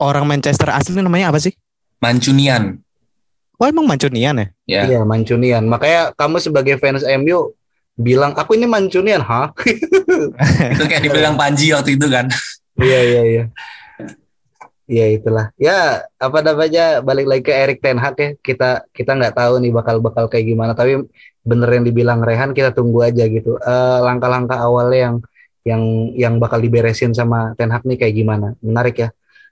[0.00, 1.54] orang Manchester asli namanya apa sih?
[2.00, 2.80] Mancunian.
[3.60, 4.46] Oh emang Mancunian ya?
[4.64, 5.68] Iya, ya, Mancunian.
[5.68, 7.52] Makanya kamu sebagai fans MU
[7.92, 9.52] bilang aku ini Mancunian, ha?
[10.72, 12.32] itu kayak dibilang Panji waktu itu kan?
[12.80, 13.44] Iya iya iya.
[14.90, 15.54] Iya itulah.
[15.54, 18.34] Ya apa namanya balik lagi ke Erik Ten Hag ya.
[18.42, 20.74] Kita kita nggak tahu nih bakal bakal kayak gimana.
[20.74, 21.06] Tapi
[21.46, 23.54] bener yang dibilang Rehan kita tunggu aja gitu.
[23.62, 25.16] Uh, langkah-langkah awalnya yang
[25.64, 28.56] yang yang bakal diberesin sama Ten Hag nih kayak gimana.
[28.64, 29.08] Menarik ya.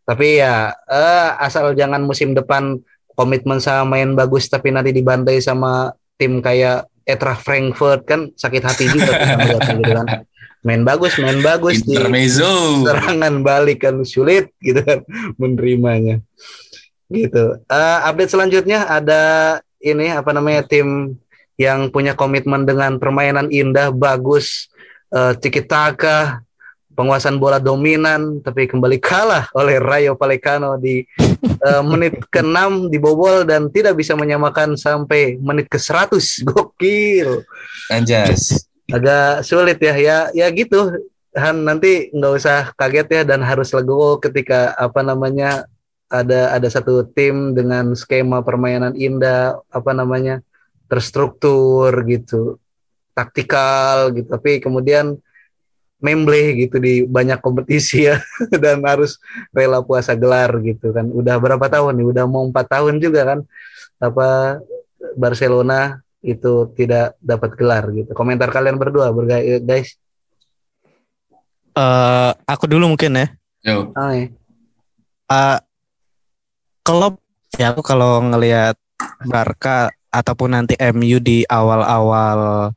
[0.08, 2.80] Tapi ya uh, asal jangan musim depan
[3.12, 8.84] komitmen sama main bagus tapi nanti dibantai sama tim kayak Etra Frankfurt kan sakit hati
[8.88, 9.12] juga
[9.80, 10.24] gitu kan.
[10.58, 15.06] Main bagus, main bagus di serangan balik kan sulit gitu kan
[15.38, 16.20] menerimanya.
[17.08, 17.64] Gitu.
[17.64, 19.22] Uh, update selanjutnya ada
[19.80, 21.16] ini apa namanya tim
[21.58, 24.70] yang punya komitmen dengan permainan indah, bagus,
[25.12, 26.42] uh, tiki taka,
[26.98, 31.06] penguasaan bola dominan, tapi kembali kalah oleh Rayo Vallecano di
[31.62, 36.18] uh, menit ke-6 dibobol dan tidak bisa menyamakan sampai menit ke-100.
[36.50, 37.46] Gokil.
[37.94, 38.66] Anjas.
[38.90, 40.90] Agak sulit ya, ya, ya gitu.
[41.36, 45.68] Han nanti nggak usah kaget ya dan harus legowo ketika apa namanya
[46.08, 50.40] ada ada satu tim dengan skema permainan indah apa namanya
[50.88, 52.56] terstruktur gitu
[53.18, 54.30] taktikal gitu.
[54.30, 55.18] Tapi kemudian
[55.98, 58.22] memble gitu di banyak kompetisi ya.
[58.62, 59.18] Dan harus
[59.50, 61.10] rela puasa gelar gitu kan.
[61.10, 62.06] Udah berapa tahun nih?
[62.14, 63.38] Udah mau empat tahun juga kan.
[63.98, 64.62] Apa
[65.18, 68.10] Barcelona itu tidak dapat gelar gitu.
[68.14, 69.10] Komentar kalian berdua
[69.62, 69.98] guys.
[71.74, 73.26] Uh, aku dulu mungkin ya.
[73.62, 73.90] Yo.
[73.94, 74.30] Oh, iya.
[75.30, 75.58] uh,
[76.82, 77.18] klub
[77.54, 78.74] ya aku kalau ngelihat
[79.26, 82.72] Barca ataupun nanti MU di awal-awal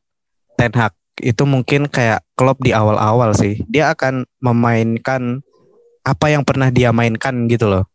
[0.62, 3.66] Ten Hag itu mungkin kayak klub di awal-awal sih.
[3.66, 5.41] Dia akan memainkan
[6.05, 7.89] apa yang pernah dia mainkan gitu loh.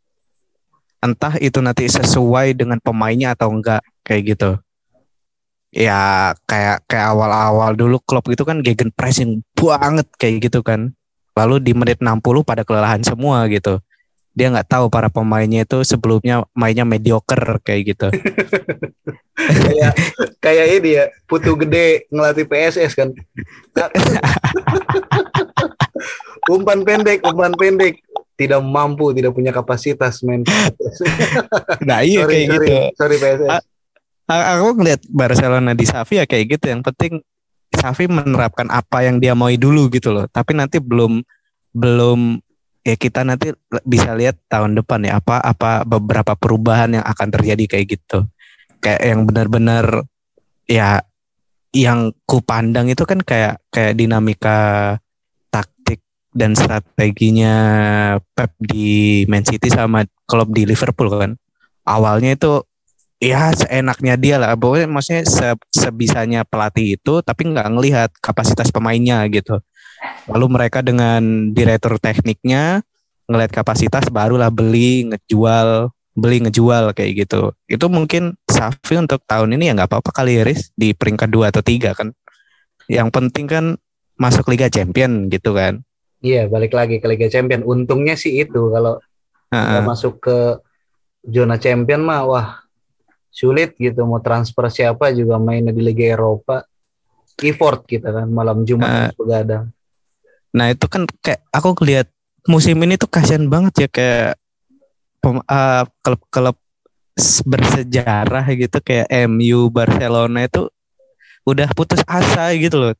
[0.98, 4.50] Entah itu nanti sesuai dengan pemainnya atau enggak kayak gitu.
[5.70, 10.90] Ya kayak kayak awal-awal dulu klub itu kan gegen pressing banget kayak gitu kan.
[11.38, 13.78] Lalu di menit 60 pada kelelahan semua gitu
[14.36, 18.08] dia nggak tahu para pemainnya itu sebelumnya mainnya mediocre kayak gitu.
[19.64, 19.92] kayak
[20.44, 23.16] kayak ini ya, Putu Gede ngelatih PSS kan.
[26.52, 28.04] umpan pendek, umpan pendek
[28.36, 30.44] tidak mampu, tidak punya kapasitas men.
[31.88, 32.76] nah iya sorry, kayak sorry, gitu.
[33.00, 33.48] Sorry PSS.
[34.26, 36.76] A aku ngeliat Barcelona di Safi ya kayak gitu.
[36.76, 37.12] Yang penting
[37.72, 40.28] Safi menerapkan apa yang dia mau dulu gitu loh.
[40.28, 41.24] Tapi nanti belum
[41.72, 42.44] belum
[42.86, 43.50] ya kita nanti
[43.82, 48.30] bisa lihat tahun depan ya apa apa beberapa perubahan yang akan terjadi kayak gitu.
[48.78, 50.06] Kayak yang benar-benar
[50.70, 51.02] ya
[51.74, 54.94] yang ku pandang itu kan kayak kayak dinamika
[55.50, 55.98] taktik
[56.30, 57.54] dan strateginya
[58.38, 61.34] Pep di Man City sama klub di Liverpool kan.
[61.82, 62.62] Awalnya itu
[63.18, 64.54] ya seenaknya dia lah.
[64.54, 69.58] Pokoknya maksudnya se sebisanya pelatih itu tapi nggak ngelihat kapasitas pemainnya gitu
[70.26, 72.82] Lalu mereka dengan direktur tekniknya
[73.26, 77.52] ngelihat kapasitas barulah beli, ngejual, beli ngejual kayak gitu.
[77.68, 81.52] Itu mungkin Safi untuk tahun ini ya nggak apa-apa kali ya Riz di peringkat dua
[81.52, 82.14] atau tiga kan.
[82.88, 83.64] Yang penting kan
[84.16, 85.84] masuk Liga Champion gitu kan.
[86.24, 87.62] Iya, balik lagi ke Liga Champion.
[87.62, 89.84] Untungnya sih itu kalau uh -uh.
[89.84, 90.38] masuk ke
[91.26, 92.48] zona Champion mah wah
[93.28, 96.64] sulit gitu mau transfer siapa juga mainnya di Liga Eropa.
[97.36, 99.75] Effort kita kan malam Jumat uh, begadang.
[100.56, 102.08] Nah itu kan kayak aku lihat
[102.48, 104.40] musim ini tuh kasihan banget ya kayak
[105.20, 106.56] uh, klub-klub
[107.44, 110.68] bersejarah gitu kayak MU, Barcelona itu
[111.46, 112.92] udah putus asa gitu loh.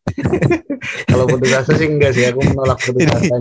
[1.11, 3.35] Kalau putus asa sih enggak sih, aku menolak putus asa.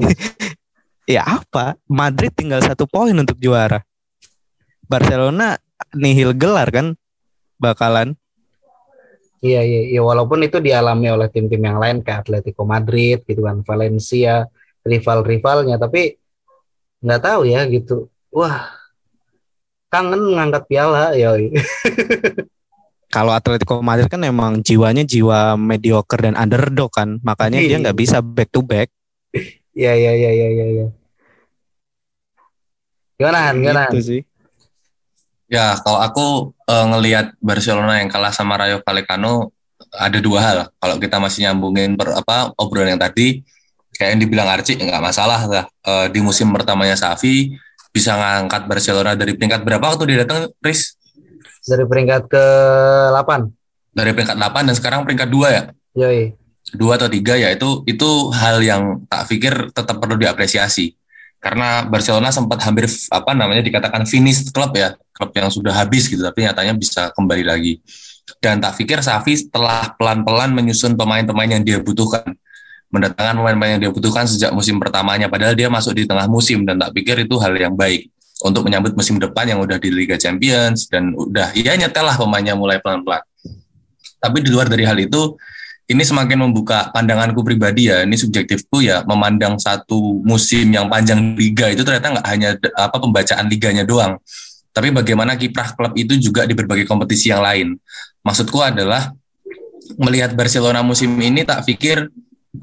[1.05, 1.77] ya apa?
[1.85, 3.85] Madrid tinggal satu poin untuk juara.
[4.85, 5.59] Barcelona
[5.95, 6.95] nihil gelar kan
[7.61, 8.17] bakalan.
[9.45, 10.01] Iya, iya, iya.
[10.01, 14.49] Walaupun itu dialami oleh tim-tim yang lain kayak Atletico Madrid gitu kan, Valencia,
[14.81, 15.77] rival-rivalnya.
[15.77, 16.17] Tapi
[17.05, 18.09] nggak tahu ya gitu.
[18.33, 18.73] Wah,
[19.93, 21.37] kangen ngangkat piala ya.
[23.15, 28.19] Kalau Atletico Madrid kan emang jiwanya jiwa mediocre dan underdog kan, makanya dia nggak bisa
[28.19, 28.89] back to back.
[29.77, 30.65] Iya, iya, iya, iya, iya.
[30.73, 30.87] Ya.
[33.15, 33.83] Gimana, gimana?
[33.93, 34.21] Gitu sih.
[35.45, 36.27] Ya, kalau aku
[36.65, 39.53] uh, ngelihat Barcelona yang kalah sama Rayo Vallecano
[39.93, 40.57] ada dua hal.
[40.81, 43.45] Kalau kita masih nyambungin per, apa obrolan yang tadi,
[43.93, 45.65] kayak yang dibilang Arci nggak masalah lah.
[45.85, 47.53] Uh, di musim pertamanya Safi
[47.93, 50.97] bisa ngangkat Barcelona dari peringkat berapa waktu dia datang, Riz?
[51.65, 52.45] Dari peringkat ke
[53.13, 53.95] 8.
[53.95, 55.63] Dari peringkat 8 dan sekarang peringkat 2 ya?
[55.95, 56.33] Yoi.
[56.73, 60.97] Dua atau tiga ya itu itu hal yang tak pikir tetap perlu diapresiasi
[61.45, 66.25] karena Barcelona sempat hampir apa namanya dikatakan finish klub ya klub yang sudah habis gitu
[66.25, 67.77] tapi nyatanya bisa kembali lagi.
[68.41, 72.33] Dan tak pikir Safi telah pelan-pelan menyusun pemain-pemain yang dia butuhkan
[72.89, 76.81] mendatangkan pemain-pemain yang dia butuhkan sejak musim pertamanya padahal dia masuk di tengah musim dan
[76.81, 78.09] tak pikir itu hal yang baik
[78.41, 82.57] untuk menyambut musim depan yang udah di Liga Champions dan udah ya nyetel lah pemainnya
[82.57, 83.21] mulai pelan-pelan.
[84.17, 85.37] Tapi di luar dari hal itu
[85.85, 91.69] ini semakin membuka pandanganku pribadi ya, ini subjektifku ya, memandang satu musim yang panjang liga
[91.69, 94.17] itu ternyata nggak hanya apa pembacaan liganya doang,
[94.73, 97.77] tapi bagaimana kiprah klub itu juga di berbagai kompetisi yang lain.
[98.25, 99.13] Maksudku adalah
[100.01, 102.09] melihat Barcelona musim ini tak pikir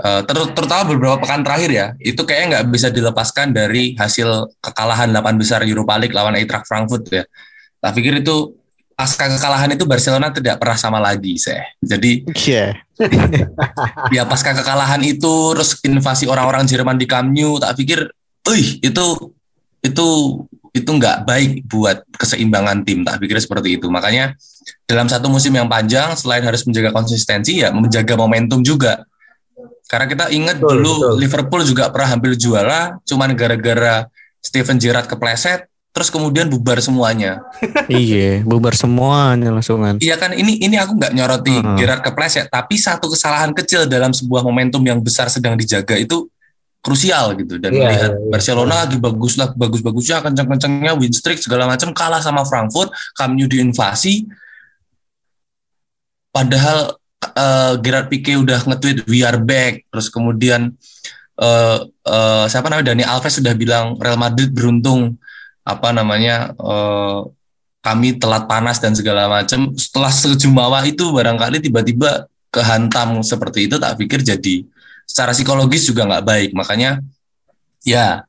[0.03, 5.15] uh, ter terutama beberapa pekan terakhir ya, itu kayaknya nggak bisa dilepaskan dari hasil kekalahan
[5.15, 7.23] 8 besar Europa League lawan Eintracht Frankfurt ya.
[7.79, 8.59] Tak pikir itu
[8.93, 11.67] pasca kekalahan itu Barcelona tidak pernah sama lagi saya.
[11.83, 12.79] Jadi yeah.
[14.17, 18.07] ya pasca kekalahan itu terus invasi orang-orang Jerman di Camp Nou tak pikir,
[18.47, 19.07] "Wih, itu
[19.83, 20.09] itu
[20.73, 23.89] itu nggak baik buat keseimbangan tim." Tak pikir seperti itu.
[23.89, 24.37] Makanya
[24.87, 29.03] dalam satu musim yang panjang selain harus menjaga konsistensi ya menjaga momentum juga.
[29.89, 31.15] Karena kita ingat betul, dulu betul.
[31.21, 34.09] Liverpool juga pernah hampir juara cuman gara-gara
[34.43, 37.45] Steven Gerrard kepleset terus kemudian bubar semuanya.
[37.93, 40.01] iya, bubar semuanya langsungan.
[40.01, 41.77] Iya kan ini ini aku nggak nyoroti uh-huh.
[41.77, 46.27] Gerard kepleset, tapi satu kesalahan kecil dalam sebuah momentum yang besar sedang dijaga itu
[46.83, 48.31] krusial gitu dan yeah, melihat yeah, yeah.
[48.33, 54.27] Barcelona lagi bagus lah bagus-bagusnya kencang-kencangnya win streak segala macam kalah sama Frankfurt, Camp diinvasi.
[56.33, 56.97] Padahal
[57.37, 60.75] uh, Gerard Pique udah nge-tweet we are back terus kemudian
[61.39, 65.21] uh, uh, siapa namanya Dani Alves sudah bilang Real Madrid beruntung
[65.63, 67.27] apa namanya uh,
[67.83, 73.99] kami telat panas dan segala macam setelah sejumawa itu barangkali tiba-tiba kehantam seperti itu tak
[73.99, 74.63] pikir jadi
[75.09, 76.51] secara psikologis juga nggak baik.
[76.55, 77.03] Makanya
[77.83, 78.23] ya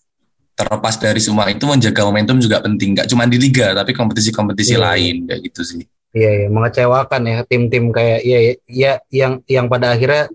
[0.53, 2.97] terlepas dari semua itu menjaga momentum juga penting.
[2.97, 4.83] Nggak cuma di liga tapi kompetisi-kompetisi yeah.
[4.83, 5.83] lain kayak gitu sih.
[6.13, 6.47] Iya, iya.
[6.49, 10.29] Mengecewakan ya tim-tim kayak ya ya yang yang pada akhirnya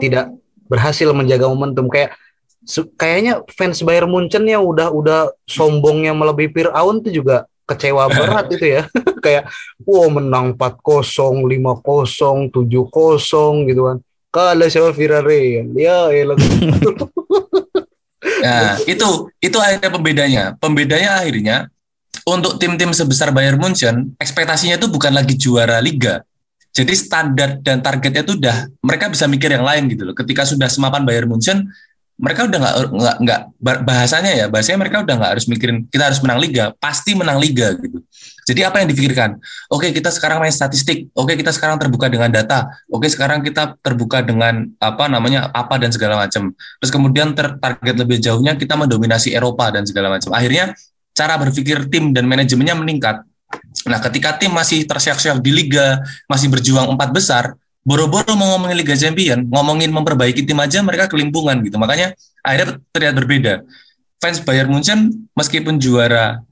[0.00, 0.32] tidak
[0.68, 1.88] berhasil menjaga momentum.
[1.92, 2.16] Kayak
[2.96, 8.80] kayaknya fans Bayern Munchen yang udah udah sombongnya melebihi Fir'aun itu juga kecewa berat itu
[8.80, 8.82] ya.
[9.24, 9.48] kayak
[9.86, 13.96] wow menang 4-0, 5-0, 7-0 gitu kan.
[14.30, 15.74] Kalah sama Villarreal.
[15.74, 16.38] Ya, elah.
[18.46, 19.08] nah, itu
[19.42, 20.44] itu akhirnya pembedanya.
[20.54, 21.56] Pembedanya akhirnya
[22.30, 26.22] untuk tim-tim sebesar Bayern Munchen, ekspektasinya itu bukan lagi juara liga.
[26.70, 30.14] Jadi standar dan targetnya itu udah mereka bisa mikir yang lain gitu loh.
[30.14, 31.66] Ketika sudah semapan Bayern Munchen,
[32.20, 33.40] mereka udah nggak nggak nggak
[33.88, 37.72] bahasanya ya bahasanya mereka udah nggak harus mikirin kita harus menang liga pasti menang liga
[37.80, 38.04] gitu.
[38.44, 39.40] Jadi apa yang dipikirkan
[39.72, 41.08] oke kita sekarang main statistik.
[41.16, 42.68] Oke kita sekarang terbuka dengan data.
[42.92, 46.52] Oke sekarang kita terbuka dengan apa namanya apa dan segala macam.
[46.52, 50.36] Terus kemudian ter target lebih jauhnya kita mendominasi Eropa dan segala macam.
[50.36, 50.76] Akhirnya
[51.16, 53.24] cara berpikir tim dan manajemennya meningkat.
[53.88, 58.96] Nah ketika tim masih tersiak-siak di liga masih berjuang empat besar boro-boro mau ngomongin Liga
[58.96, 61.80] Champion, ngomongin memperbaiki tim aja mereka kelimpungan gitu.
[61.80, 62.12] Makanya
[62.44, 63.54] akhirnya terlihat berbeda.
[64.20, 66.44] Fans Bayern Munchen meskipun juara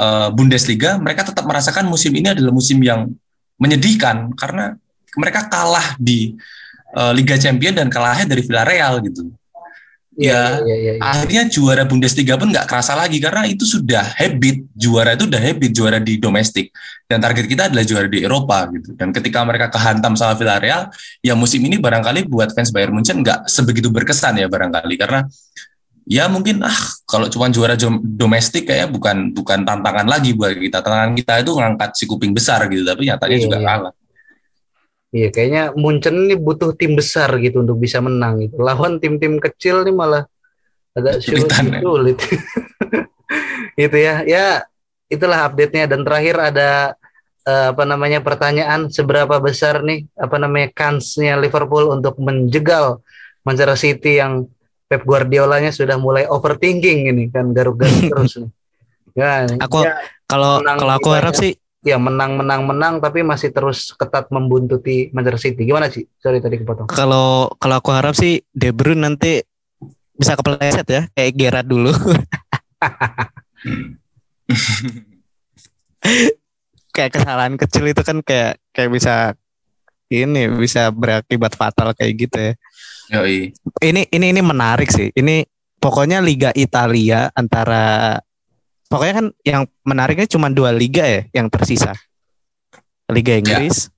[0.00, 3.12] uh, Bundesliga, mereka tetap merasakan musim ini adalah musim yang
[3.60, 4.76] menyedihkan karena
[5.16, 6.36] mereka kalah di
[6.96, 9.32] uh, Liga Champion dan kalahnya dari Villarreal gitu
[10.16, 11.00] ya, ya, ya, ya.
[11.04, 15.70] akhirnya juara Bundesliga pun nggak kerasa lagi karena itu sudah habit juara itu udah habit
[15.76, 16.72] juara di domestik.
[17.06, 18.96] Dan target kita adalah juara di Eropa gitu.
[18.96, 20.90] Dan ketika mereka kehantam sama Villarreal
[21.22, 24.94] ya musim ini barangkali buat fans Bayern Munchen nggak sebegitu berkesan ya barangkali.
[24.98, 25.22] Karena
[26.08, 30.80] ya mungkin ah kalau cuma juara domestik kayaknya bukan bukan tantangan lagi buat kita.
[30.80, 33.68] Tantangan kita itu ngangkat si kuping besar gitu tapi nyatanya iya, juga iya.
[33.68, 33.94] kalah
[35.14, 38.58] Iya, kayaknya Munchen ini butuh tim besar gitu untuk bisa menang gitu.
[38.58, 40.26] Lawan tim-tim kecil nih malah
[40.98, 41.46] agak sulit.
[41.46, 41.80] Ya.
[41.80, 42.18] sulit.
[43.80, 44.14] gitu ya.
[44.26, 44.46] Ya,
[45.06, 46.70] itulah update-nya dan terakhir ada
[47.46, 53.00] uh, apa namanya pertanyaan seberapa besar nih apa namanya kansnya Liverpool untuk menjegal
[53.46, 54.50] Manchester City yang
[54.86, 58.50] Pep Guardiola-nya sudah mulai overthinking ini kan garuk-garuk terus nih.
[59.16, 59.96] Ya, aku ya,
[60.28, 65.38] kalau kalau aku harap sih ya menang menang menang tapi masih terus ketat membuntuti Manchester
[65.38, 65.62] City.
[65.70, 66.02] Gimana sih?
[66.18, 66.90] Sorry tadi kepotong.
[66.90, 69.38] Kalau kalau aku harap sih De Bruyne nanti
[70.18, 71.94] bisa kepleset ya kayak Gerard dulu.
[76.90, 79.38] kayak kesalahan kecil itu kan kayak kayak bisa
[80.10, 82.52] ini bisa berakibat fatal kayak gitu ya.
[83.14, 83.54] Yoi.
[83.78, 85.14] Ini ini ini menarik sih.
[85.14, 85.46] Ini
[85.78, 88.18] pokoknya Liga Italia antara
[88.86, 91.94] pokoknya kan yang menariknya cuma dua liga ya yang tersisa.
[93.06, 93.38] Liga ya.
[93.38, 93.90] Inggris,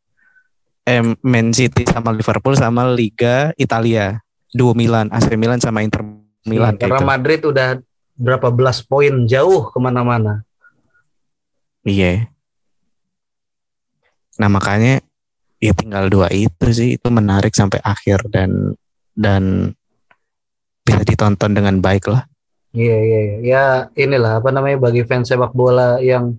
[0.85, 1.01] yeah.
[1.01, 4.21] eh, Man City sama Liverpool sama Liga Italia.
[4.49, 6.01] Dua Milan, AC Milan sama Inter
[6.49, 6.81] Milan.
[6.81, 7.09] Ya, karena gitu.
[7.09, 7.69] Madrid udah
[8.17, 10.43] berapa belas poin jauh ke mana-mana.
[11.85, 12.33] Iya.
[14.41, 15.05] Nah makanya
[15.59, 18.75] ya tinggal dua itu sih itu menarik sampai akhir dan
[19.19, 19.75] dan
[20.87, 22.25] bisa ditonton dengan baik lah.
[22.79, 23.65] Iya, iya iya ya
[23.99, 26.39] inilah apa namanya bagi fans sepak bola yang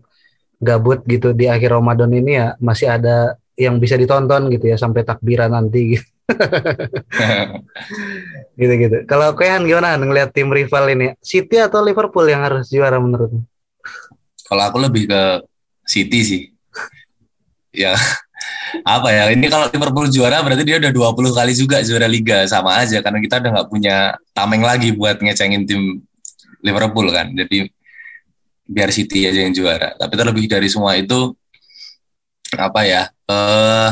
[0.63, 5.03] gabut gitu di akhir Ramadan ini ya masih ada yang bisa ditonton gitu ya sampai
[5.03, 6.07] takbiran nanti gitu.
[8.59, 8.97] gitu gitu.
[9.03, 11.11] Kalau kalian gimana ngelihat tim rival ini?
[11.19, 13.43] City atau Liverpool yang harus juara menurutmu?
[14.47, 15.21] Kalau aku lebih ke
[15.83, 16.43] City sih.
[17.69, 17.93] ya
[18.97, 22.81] apa ya ini kalau Liverpool juara berarti dia udah 20 kali juga juara liga sama
[22.81, 23.95] aja karena kita udah nggak punya
[24.33, 26.01] tameng lagi buat ngecengin tim
[26.64, 27.32] Liverpool kan.
[27.32, 27.68] Jadi
[28.70, 29.97] biar City aja yang juara.
[29.97, 31.34] Tapi terlebih dari semua itu
[32.53, 33.10] apa ya?
[33.30, 33.91] Eh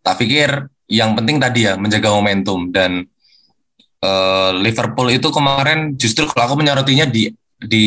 [0.00, 3.04] tak pikir yang penting tadi ya menjaga momentum dan
[4.02, 7.30] uh, Liverpool itu kemarin justru kalau aku menyorotinya di
[7.60, 7.86] di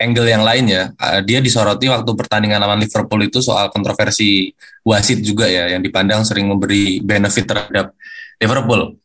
[0.00, 0.82] angle yang lain ya.
[0.96, 4.52] Uh, dia disoroti waktu pertandingan lawan Liverpool itu soal kontroversi
[4.82, 7.92] wasit juga ya yang dipandang sering memberi benefit terhadap
[8.40, 8.96] Liverpool.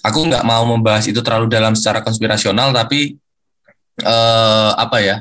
[0.00, 3.20] Aku nggak mau membahas itu terlalu dalam secara konspirasional tapi
[4.02, 5.16] uh, apa ya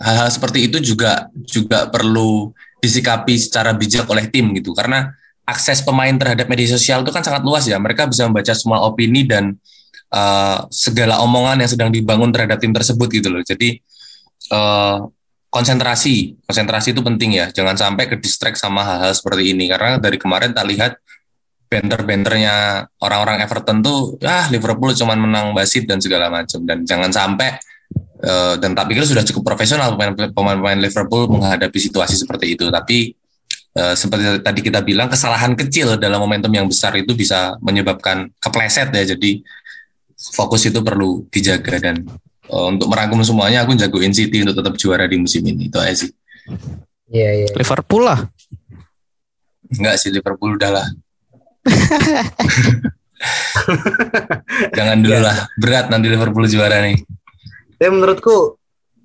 [0.00, 4.76] hal-hal seperti itu juga juga perlu disikapi secara bijak oleh tim gitu.
[4.76, 5.10] Karena
[5.46, 7.78] akses pemain terhadap media sosial itu kan sangat luas ya.
[7.80, 9.56] Mereka bisa membaca semua opini dan
[10.12, 13.42] uh, segala omongan yang sedang dibangun terhadap tim tersebut gitu loh.
[13.46, 13.80] Jadi
[14.52, 15.06] uh,
[15.48, 17.46] konsentrasi konsentrasi itu penting ya.
[17.50, 18.20] Jangan sampai ke
[18.58, 19.70] sama hal-hal seperti ini.
[19.70, 20.92] Karena dari kemarin tak lihat
[21.66, 26.62] banter-banternya orang-orang Everton tuh ah Liverpool cuma menang basit dan segala macam.
[26.62, 27.56] Dan jangan sampai
[28.22, 29.96] uh, dan tak pikir sudah cukup profesional
[30.32, 32.70] pemain-pemain Liverpool menghadapi situasi seperti itu.
[32.72, 33.12] Tapi
[33.76, 38.92] uh, seperti tadi kita bilang kesalahan kecil dalam momentum yang besar itu bisa menyebabkan kepleset
[38.94, 39.16] ya.
[39.16, 39.42] Jadi
[40.16, 42.00] fokus itu perlu dijaga dan
[42.48, 46.06] uh, untuk merangkum semuanya aku jagoin City untuk tetap juara di musim ini itu aja
[46.06, 46.10] sih.
[47.12, 47.48] Iya, iya.
[47.52, 48.18] Liverpool lah.
[49.66, 50.86] Enggak sih Liverpool udah lah.
[54.76, 56.94] Jangan dulu lah, berat nanti Liverpool juara nih
[57.76, 58.56] ya menurutku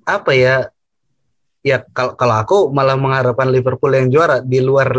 [0.02, 0.56] apa ya
[1.62, 4.90] ya kalau kalau aku malah mengharapkan Liverpool yang juara di luar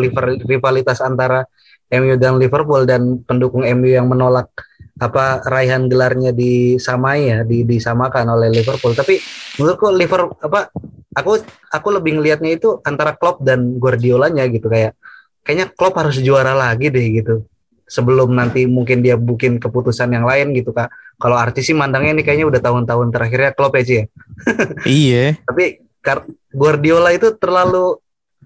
[0.47, 1.43] rivalitas antara
[1.91, 4.49] MU dan Liverpool dan pendukung MU yang menolak
[4.97, 8.95] apa raihan gelarnya disamai ya di, disamakan oleh Liverpool.
[8.95, 9.19] Tapi
[9.59, 10.71] menurutku Liverpool apa
[11.13, 14.95] aku aku lebih ngelihatnya itu antara Klopp dan Guardiolanya gitu kayak
[15.43, 17.45] kayaknya Klopp harus juara lagi deh gitu
[17.87, 20.89] sebelum nanti mungkin dia bikin keputusan yang lain gitu kak.
[21.19, 24.05] Kalau artis sih mandangnya ini kayaknya udah tahun-tahun terakhirnya klub aja ya.
[24.87, 25.25] iya.
[25.45, 25.83] Tapi
[26.51, 27.97] Guardiola itu terlalu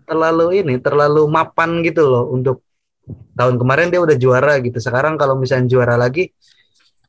[0.07, 2.63] terlalu ini terlalu mapan gitu loh untuk
[3.33, 4.77] tahun kemarin dia udah juara gitu.
[4.77, 6.29] Sekarang kalau misalnya juara lagi,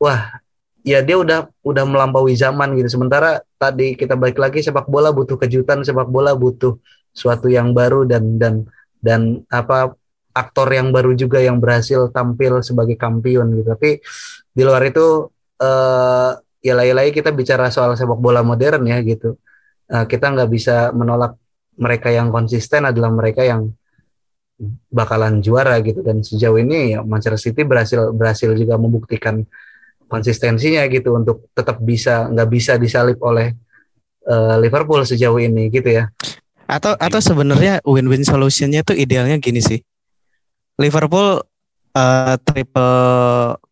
[0.00, 0.40] wah
[0.86, 2.98] ya dia udah udah melampaui zaman gitu.
[2.98, 6.78] Sementara tadi kita balik lagi sepak bola butuh kejutan, sepak bola butuh
[7.12, 8.54] suatu yang baru dan dan
[9.02, 9.97] dan apa
[10.38, 13.66] aktor yang baru juga yang berhasil tampil sebagai kampion gitu.
[13.74, 13.90] Tapi
[14.54, 15.26] di luar itu
[15.58, 16.30] uh,
[16.62, 19.34] ya lagi-lagi kita bicara soal sepak bola modern ya gitu.
[19.90, 21.34] Uh, kita nggak bisa menolak
[21.78, 23.70] mereka yang konsisten adalah mereka yang
[24.90, 29.46] bakalan juara gitu dan sejauh ini ya Manchester City berhasil berhasil juga membuktikan
[30.10, 33.54] konsistensinya gitu untuk tetap bisa nggak bisa disalip oleh
[34.26, 36.10] uh, Liverpool sejauh ini gitu ya
[36.66, 39.78] atau atau sebenarnya win-win solutionnya tuh idealnya gini sih
[40.78, 41.42] Liverpool
[41.98, 42.94] uh, triple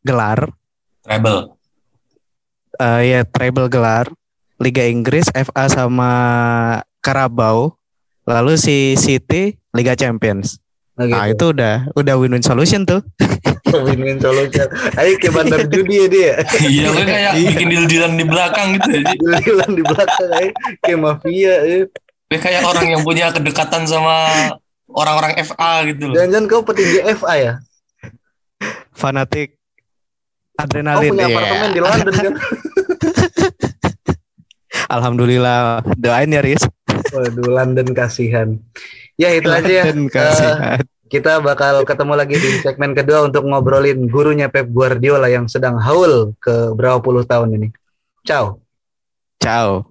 [0.02, 0.50] gelar.
[1.06, 1.54] Treble.
[2.76, 4.10] Uh, ya treble gelar.
[4.58, 6.10] Liga Inggris, FA sama
[6.98, 7.78] Carabao.
[8.26, 10.58] Lalu si City Liga Champions.
[10.96, 11.12] Gitu.
[11.12, 13.04] Nah itu udah udah win-win solution tuh.
[13.86, 14.66] win-win solution.
[14.98, 16.32] Ayo ke bandar judi ya dia.
[16.64, 19.00] iya kan kayak bikin deal-dealan di belakang gitu ya.
[19.14, 20.50] Deal-dealan di belakang ayo
[20.82, 21.54] kayak mafia.
[21.62, 21.80] Ya.
[22.34, 24.16] Kayak orang yang punya kedekatan sama
[24.90, 26.14] orang-orang FA gitu loh.
[26.14, 27.52] Jangan-jangan kau petinggi FA ya?
[28.94, 29.58] Fanatik
[30.56, 31.10] adrenalin.
[31.10, 31.36] Kau punya yeah.
[31.36, 32.34] apartemen di London kan?
[34.96, 36.62] Alhamdulillah, doain ya Riz.
[37.10, 38.54] Waduh, London kasihan.
[39.18, 39.84] Ya itu London aja ya.
[40.06, 40.58] Kasihan.
[40.78, 45.78] Uh, kita bakal ketemu lagi di segmen kedua untuk ngobrolin gurunya Pep Guardiola yang sedang
[45.78, 47.68] haul ke berapa puluh tahun ini.
[48.26, 48.58] Ciao.
[49.38, 49.86] Ciao.